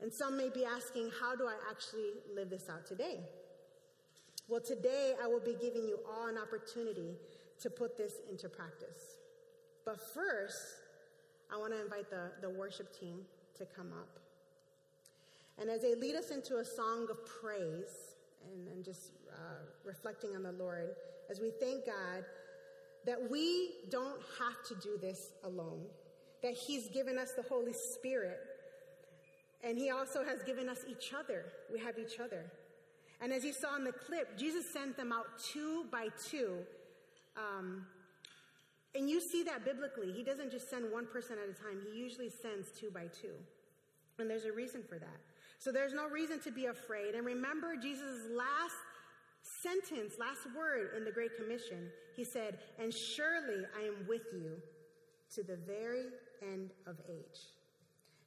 And 0.00 0.12
some 0.12 0.36
may 0.36 0.48
be 0.48 0.64
asking, 0.64 1.10
how 1.20 1.36
do 1.36 1.46
I 1.46 1.54
actually 1.70 2.10
live 2.34 2.50
this 2.50 2.68
out 2.68 2.86
today? 2.86 3.20
Well, 4.48 4.60
today 4.60 5.14
I 5.22 5.26
will 5.26 5.40
be 5.40 5.54
giving 5.60 5.86
you 5.86 5.98
all 6.08 6.26
an 6.26 6.38
opportunity 6.38 7.16
to 7.60 7.70
put 7.70 7.98
this 7.98 8.14
into 8.30 8.48
practice. 8.48 9.17
But 9.84 10.00
first, 10.14 10.58
I 11.52 11.56
want 11.56 11.72
to 11.72 11.82
invite 11.82 12.10
the, 12.10 12.30
the 12.40 12.50
worship 12.50 12.98
team 12.98 13.20
to 13.56 13.64
come 13.64 13.92
up. 13.92 14.18
And 15.58 15.70
as 15.70 15.82
they 15.82 15.94
lead 15.94 16.14
us 16.14 16.30
into 16.30 16.58
a 16.58 16.64
song 16.64 17.08
of 17.10 17.18
praise 17.26 18.14
and, 18.52 18.68
and 18.68 18.84
just 18.84 19.10
uh, 19.32 19.64
reflecting 19.84 20.36
on 20.36 20.42
the 20.42 20.52
Lord 20.52 20.90
as 21.30 21.40
we 21.40 21.50
thank 21.50 21.86
God 21.86 22.24
that 23.06 23.30
we 23.30 23.70
don't 23.90 24.20
have 24.38 24.62
to 24.68 24.74
do 24.86 24.98
this 25.00 25.32
alone, 25.44 25.86
that 26.42 26.54
He's 26.54 26.88
given 26.88 27.18
us 27.18 27.32
the 27.32 27.42
Holy 27.42 27.72
Spirit, 27.72 28.38
and 29.64 29.78
He 29.78 29.90
also 29.90 30.24
has 30.24 30.42
given 30.42 30.68
us 30.68 30.80
each 30.88 31.12
other. 31.18 31.46
We 31.72 31.78
have 31.80 31.98
each 31.98 32.20
other. 32.20 32.44
And 33.20 33.32
as 33.32 33.44
you 33.44 33.52
saw 33.52 33.76
in 33.76 33.84
the 33.84 33.92
clip, 33.92 34.38
Jesus 34.38 34.70
sent 34.70 34.96
them 34.96 35.12
out 35.12 35.26
two 35.52 35.86
by 35.90 36.08
two. 36.30 36.58
Um, 37.36 37.86
and 38.94 39.08
you 39.08 39.20
see 39.20 39.42
that 39.44 39.64
biblically. 39.64 40.12
He 40.12 40.22
doesn't 40.22 40.50
just 40.50 40.70
send 40.70 40.90
one 40.90 41.06
person 41.06 41.36
at 41.42 41.48
a 41.48 41.52
time, 41.52 41.80
He 41.92 41.98
usually 41.98 42.30
sends 42.30 42.70
two 42.78 42.90
by 42.90 43.06
two. 43.20 43.34
And 44.18 44.28
there's 44.28 44.46
a 44.46 44.52
reason 44.52 44.82
for 44.82 44.98
that. 44.98 45.20
So 45.58 45.70
there's 45.70 45.92
no 45.92 46.08
reason 46.08 46.40
to 46.40 46.50
be 46.50 46.66
afraid. 46.66 47.14
And 47.14 47.24
remember 47.24 47.76
Jesus' 47.76 48.28
last 48.30 48.74
sentence, 49.62 50.14
last 50.18 50.40
word 50.56 50.90
in 50.96 51.04
the 51.04 51.12
Great 51.12 51.36
Commission. 51.36 51.90
He 52.16 52.24
said, 52.24 52.58
And 52.78 52.92
surely 52.92 53.64
I 53.78 53.82
am 53.82 54.06
with 54.08 54.22
you 54.32 54.56
to 55.34 55.42
the 55.42 55.56
very 55.56 56.06
end 56.42 56.70
of 56.86 56.96
age. 57.08 57.40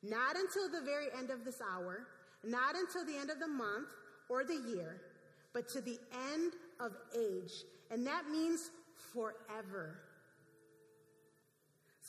Not 0.03 0.35
until 0.35 0.69
the 0.69 0.85
very 0.85 1.07
end 1.17 1.29
of 1.29 1.45
this 1.45 1.61
hour, 1.61 2.07
not 2.43 2.75
until 2.75 3.05
the 3.05 3.17
end 3.17 3.29
of 3.29 3.39
the 3.39 3.47
month 3.47 3.89
or 4.29 4.43
the 4.43 4.61
year, 4.73 5.01
but 5.53 5.67
to 5.69 5.81
the 5.81 5.99
end 6.33 6.53
of 6.79 6.93
age. 7.15 7.51
And 7.91 8.05
that 8.07 8.29
means 8.29 8.71
forever. 9.13 9.99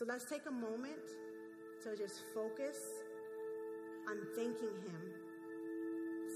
So 0.02 0.08
let's 0.08 0.24
take 0.24 0.46
a 0.48 0.50
moment 0.50 1.14
to 1.84 1.94
just 1.94 2.22
focus 2.34 2.76
on 4.10 4.16
thanking 4.34 4.74
Him. 4.82 5.02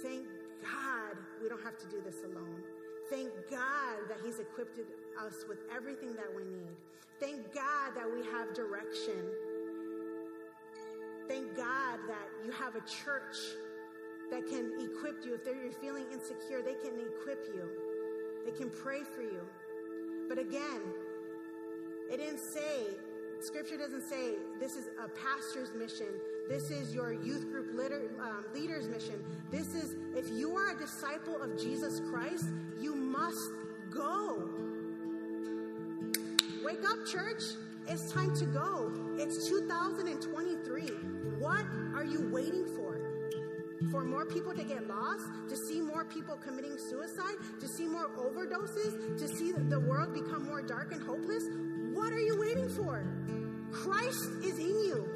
Thank 0.04 0.24
God 0.62 1.16
we 1.42 1.48
don't 1.48 1.64
have 1.64 1.76
to 1.78 1.86
do 1.88 2.00
this 2.00 2.22
alone. 2.22 2.62
Thank 3.10 3.32
God 3.50 4.06
that 4.08 4.18
He's 4.24 4.38
equipped 4.38 4.78
us 5.20 5.44
with 5.48 5.58
everything 5.74 6.14
that 6.14 6.32
we 6.32 6.44
need. 6.44 6.76
Thank 7.18 7.52
God 7.52 7.96
that 7.96 8.06
we 8.08 8.24
have 8.26 8.54
direction. 8.54 9.18
Thank 11.26 11.56
God 11.56 11.98
that 12.06 12.28
you 12.44 12.52
have 12.52 12.76
a 12.76 12.82
church 12.82 13.36
that 14.30 14.46
can 14.46 14.78
equip 14.78 15.24
you. 15.24 15.34
If 15.34 15.44
you're 15.44 15.72
feeling 15.72 16.04
insecure, 16.12 16.62
they 16.62 16.74
can 16.74 17.00
equip 17.00 17.48
you, 17.52 17.68
they 18.44 18.52
can 18.52 18.70
pray 18.70 19.02
for 19.02 19.22
you. 19.22 19.40
But 20.28 20.38
again, 20.38 20.82
it 22.12 22.18
didn't 22.18 22.38
say, 22.38 22.94
Scripture 23.40 23.76
doesn't 23.76 24.02
say 24.02 24.34
this 24.60 24.76
is 24.76 24.86
a 25.02 25.08
pastor's 25.08 25.72
mission. 25.74 26.06
This 26.48 26.70
is 26.70 26.94
your 26.94 27.12
youth 27.12 27.50
group 27.50 27.74
leader, 27.74 28.02
um, 28.20 28.44
leader's 28.54 28.88
mission. 28.88 29.22
This 29.50 29.74
is, 29.74 29.96
if 30.14 30.30
you 30.30 30.56
are 30.56 30.70
a 30.70 30.78
disciple 30.78 31.40
of 31.42 31.58
Jesus 31.60 32.00
Christ, 32.10 32.46
you 32.80 32.94
must 32.94 33.50
go. 33.90 34.48
Wake 36.64 36.84
up, 36.88 37.06
church. 37.06 37.42
It's 37.88 38.10
time 38.10 38.34
to 38.36 38.46
go. 38.46 38.92
It's 39.16 39.48
2023. 39.48 40.86
What 41.38 41.64
are 41.94 42.04
you 42.04 42.28
waiting 42.32 42.64
for? 42.74 42.98
For 43.90 44.02
more 44.02 44.24
people 44.24 44.52
to 44.54 44.64
get 44.64 44.88
lost? 44.88 45.26
To 45.48 45.56
see 45.56 45.80
more 45.80 46.04
people 46.04 46.36
committing 46.36 46.76
suicide? 46.78 47.36
To 47.60 47.68
see 47.68 47.86
more 47.86 48.08
overdoses? 48.18 49.18
To 49.18 49.28
see 49.28 49.52
the 49.52 49.78
world 49.78 50.14
become 50.14 50.44
more 50.44 50.62
dark 50.62 50.92
and 50.92 51.02
hopeless? 51.02 51.44
What 52.06 52.14
are 52.14 52.20
you 52.20 52.38
waiting 52.38 52.68
for? 52.68 53.04
Christ 53.72 54.28
is 54.44 54.60
in 54.60 54.68
you. 54.68 55.08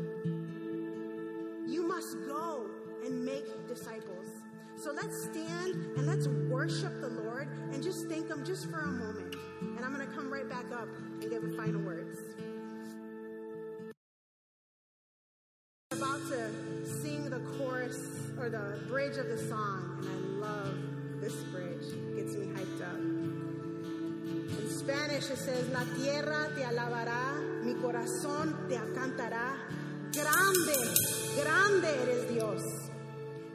You 1.65 1.87
must 1.87 2.17
go 2.27 2.67
and 3.05 3.25
make 3.25 3.47
disciples. 3.69 4.27
So 4.75 4.91
let's 4.91 5.23
stand 5.23 5.77
and 5.97 6.05
let's 6.05 6.27
worship 6.27 7.01
the 7.01 7.11
Lord 7.11 7.47
and 7.73 7.81
just 7.81 8.09
thank 8.09 8.29
Him 8.29 8.45
just 8.45 8.69
for 8.69 8.81
a 8.81 8.89
moment. 8.89 9.37
And 9.61 9.85
I'm 9.85 9.95
going 9.95 10.05
to 10.05 10.13
come 10.13 10.33
right 10.33 10.49
back 10.49 10.65
up 10.73 10.89
and 11.21 11.31
give 11.31 11.43
the 11.43 11.57
final 11.57 11.81
words. 11.81 12.19
Corazón 28.01 28.57
te 28.69 28.77
cantará. 28.95 29.57
Grande, 30.13 30.95
grande 31.37 31.89
eres 32.03 32.29
Dios. 32.29 32.63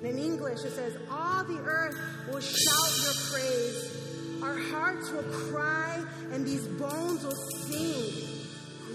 And 0.01 0.07
in 0.07 0.19
English, 0.19 0.63
it 0.63 0.71
says, 0.71 0.95
All 1.09 1.43
the 1.43 1.59
earth 1.59 1.95
will 2.31 2.39
shout 2.39 3.03
your 3.03 3.13
praise. 3.31 4.41
Our 4.43 4.57
hearts 4.57 5.11
will 5.11 5.23
cry, 5.51 6.03
and 6.31 6.45
these 6.45 6.65
bones 6.67 7.23
will 7.23 7.35
sing. 7.63 8.45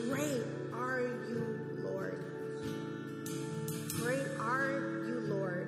Great 0.09 0.43
are 0.73 1.01
you, 1.29 1.59
Lord. 1.83 2.25
Great 4.01 4.27
are 4.39 5.05
you, 5.07 5.21
Lord. 5.27 5.67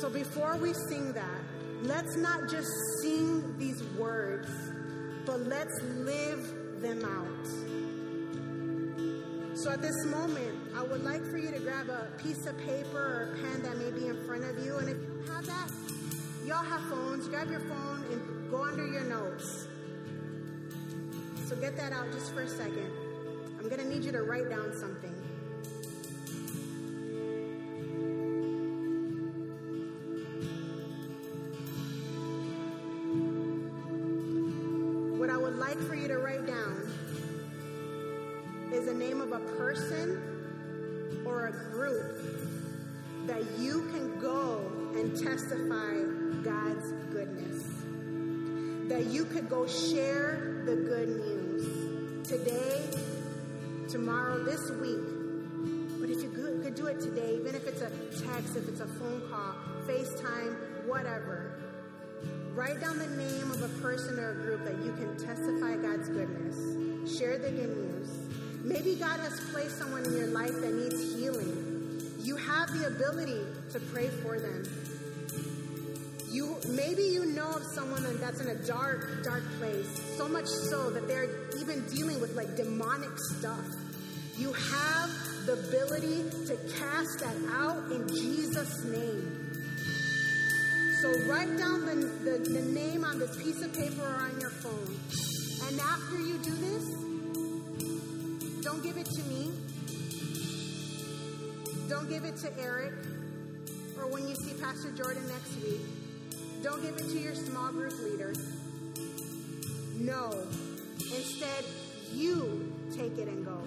So 0.00 0.08
before 0.08 0.56
we 0.56 0.72
sing 0.88 1.12
that, 1.12 1.40
let's 1.82 2.16
not 2.16 2.48
just 2.50 2.70
sing 3.02 3.58
these 3.58 3.82
words, 3.98 4.48
but 5.26 5.40
let's 5.40 5.82
live 5.82 6.57
them 6.80 7.04
out. 7.04 7.46
So 9.56 9.70
at 9.70 9.82
this 9.82 10.04
moment, 10.06 10.56
I 10.76 10.82
would 10.82 11.02
like 11.02 11.24
for 11.24 11.36
you 11.36 11.50
to 11.50 11.58
grab 11.58 11.88
a 11.88 12.08
piece 12.22 12.46
of 12.46 12.56
paper 12.58 12.96
or 12.96 13.34
a 13.34 13.36
pen 13.42 13.62
that 13.62 13.76
may 13.76 13.90
be 13.90 14.06
in 14.06 14.24
front 14.24 14.44
of 14.44 14.64
you. 14.64 14.76
And 14.76 14.88
if 14.88 14.96
you 14.96 15.32
have 15.32 15.46
that, 15.46 15.68
y'all 16.44 16.64
have 16.64 16.82
phones, 16.88 17.26
grab 17.26 17.50
your 17.50 17.60
phone 17.60 18.04
and 18.12 18.50
go 18.50 18.62
under 18.62 18.86
your 18.86 19.02
notes. 19.02 19.66
So 21.46 21.56
get 21.56 21.76
that 21.76 21.92
out 21.92 22.12
just 22.12 22.32
for 22.32 22.42
a 22.42 22.48
second. 22.48 22.90
I'm 23.58 23.68
going 23.68 23.80
to 23.80 23.88
need 23.88 24.04
you 24.04 24.12
to 24.12 24.22
write 24.22 24.48
down 24.48 24.72
something. 24.78 25.17
Person 39.58 41.24
or 41.26 41.48
a 41.48 41.52
group 41.72 43.26
that 43.26 43.42
you 43.58 43.82
can 43.92 44.18
go 44.20 44.64
and 44.96 45.12
testify 45.12 45.94
God's 46.42 46.92
goodness. 47.12 47.64
That 48.88 49.06
you 49.12 49.26
could 49.26 49.50
go 49.50 49.66
share 49.66 50.62
the 50.64 50.76
good 50.76 51.08
news 51.08 52.26
today, 52.26 52.88
tomorrow, 53.90 54.42
this 54.44 54.70
week. 54.80 56.00
But 56.00 56.08
if 56.08 56.22
you 56.22 56.30
could, 56.30 56.48
do 56.74 56.86
it 56.86 57.00
today, 57.00 57.34
even 57.40 57.54
if 57.54 57.66
it's 57.66 57.80
a 57.80 57.90
text, 58.24 58.54
if 58.54 58.68
it's 58.68 58.80
a 58.80 58.86
phone 58.86 59.22
call, 59.30 59.54
FaceTime, 59.86 60.86
whatever, 60.86 61.58
write 62.52 62.80
down 62.80 62.98
the 62.98 63.08
name 63.08 63.50
of 63.50 63.62
a 63.62 63.68
person 63.80 64.18
or 64.18 64.30
a 64.30 64.34
group 64.34 64.64
that 64.64 64.76
you 64.84 64.92
can 64.92 65.16
testify 65.16 65.76
God's 65.76 66.08
goodness. 66.08 67.18
Share 67.18 67.38
the 67.38 67.50
good 67.50 67.76
news. 67.76 68.37
Maybe 68.64 68.96
God 68.96 69.20
has 69.20 69.40
placed 69.52 69.78
someone 69.78 70.04
in 70.04 70.16
your 70.16 70.26
life 70.28 70.52
that 70.52 70.74
needs 70.74 71.14
healing. 71.14 72.02
You 72.20 72.36
have 72.36 72.68
the 72.78 72.88
ability 72.88 73.40
to 73.72 73.80
pray 73.92 74.08
for 74.08 74.38
them. 74.38 74.64
You 76.30 76.56
maybe 76.68 77.02
you 77.02 77.26
know 77.26 77.50
of 77.50 77.62
someone 77.74 78.02
that's 78.20 78.40
in 78.40 78.48
a 78.48 78.66
dark, 78.66 79.24
dark 79.24 79.42
place, 79.58 80.16
so 80.16 80.28
much 80.28 80.46
so 80.46 80.90
that 80.90 81.08
they're 81.08 81.30
even 81.58 81.86
dealing 81.86 82.20
with 82.20 82.36
like 82.36 82.56
demonic 82.56 83.16
stuff. 83.38 83.64
You 84.36 84.52
have 84.52 85.10
the 85.46 85.54
ability 85.54 86.24
to 86.46 86.56
cast 86.78 87.20
that 87.20 87.36
out 87.50 87.90
in 87.90 88.06
Jesus' 88.08 88.84
name. 88.84 89.48
So 91.00 91.08
write 91.30 91.56
down 91.56 91.86
the, 91.86 91.94
the, 91.94 92.38
the 92.50 92.62
name 92.72 93.04
on 93.04 93.18
this 93.18 93.36
piece 93.42 93.62
of 93.62 93.72
paper 93.72 94.02
or 94.02 94.16
on 94.16 94.40
your 94.40 94.50
phone. 94.50 94.96
And 95.68 95.80
after 95.80 96.18
you 96.18 96.38
do 96.38 96.50
this, 96.50 97.07
don't 98.68 98.82
give 98.82 98.98
it 98.98 99.06
to 99.06 99.22
me. 99.22 99.50
Don't 101.88 102.06
give 102.06 102.24
it 102.24 102.36
to 102.36 102.52
Eric 102.60 102.92
or 103.96 104.08
when 104.08 104.28
you 104.28 104.34
see 104.34 104.52
Pastor 104.60 104.90
Jordan 104.90 105.26
next 105.26 105.56
week. 105.62 105.80
Don't 106.62 106.82
give 106.82 106.94
it 106.98 107.08
to 107.08 107.18
your 107.18 107.34
small 107.34 107.72
group 107.72 107.98
leader. 108.02 108.34
No. 109.94 110.34
Instead, 110.98 111.64
you 112.12 112.70
take 112.94 113.16
it 113.16 113.26
and 113.26 113.46
go. 113.46 113.58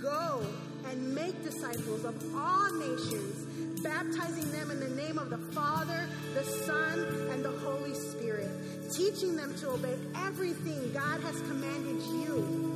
Go 0.00 0.42
and 0.88 1.14
make 1.14 1.44
disciples 1.44 2.06
of 2.06 2.34
all 2.34 2.72
nations, 2.72 3.82
baptizing 3.82 4.50
them 4.52 4.70
in 4.70 4.80
the 4.80 4.88
name 4.88 5.18
of 5.18 5.28
the 5.28 5.36
Father, 5.52 6.08
the 6.32 6.44
Son, 6.44 7.28
and 7.30 7.44
the 7.44 7.52
Holy 7.58 7.92
Spirit, 7.92 8.48
teaching 8.90 9.36
them 9.36 9.54
to 9.56 9.68
obey 9.68 9.98
everything 10.16 10.90
God 10.94 11.20
has 11.20 11.38
commanded 11.42 12.00
you. 12.24 12.69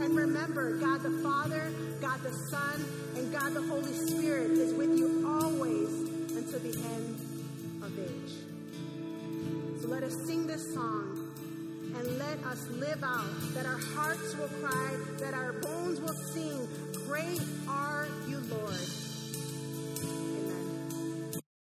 And 0.00 0.16
remember, 0.16 0.76
God 0.78 1.02
the 1.02 1.10
Father, 1.22 1.72
God 2.00 2.22
the 2.22 2.32
Son, 2.50 2.84
and 3.16 3.32
God 3.32 3.52
the 3.52 3.62
Holy 3.62 3.92
Spirit 3.92 4.52
is 4.52 4.72
with 4.74 4.96
you 4.96 5.26
always 5.28 5.90
until 6.36 6.60
the 6.60 6.78
end 6.78 7.18
of 7.82 7.98
age. 7.98 9.82
So 9.82 9.88
let 9.88 10.04
us 10.04 10.14
sing 10.26 10.46
this 10.46 10.72
song 10.72 11.34
and 11.96 12.18
let 12.18 12.38
us 12.44 12.68
live 12.70 13.02
out 13.02 13.26
that 13.54 13.66
our 13.66 13.78
hearts 13.78 14.36
will 14.36 14.48
cry, 14.60 14.96
that 15.18 15.34
our 15.34 15.54
bones 15.54 16.00
will 16.00 16.14
sing, 16.32 16.68
Great 17.06 17.40
are 17.68 18.06
you, 18.28 18.38
Lord. 18.50 18.97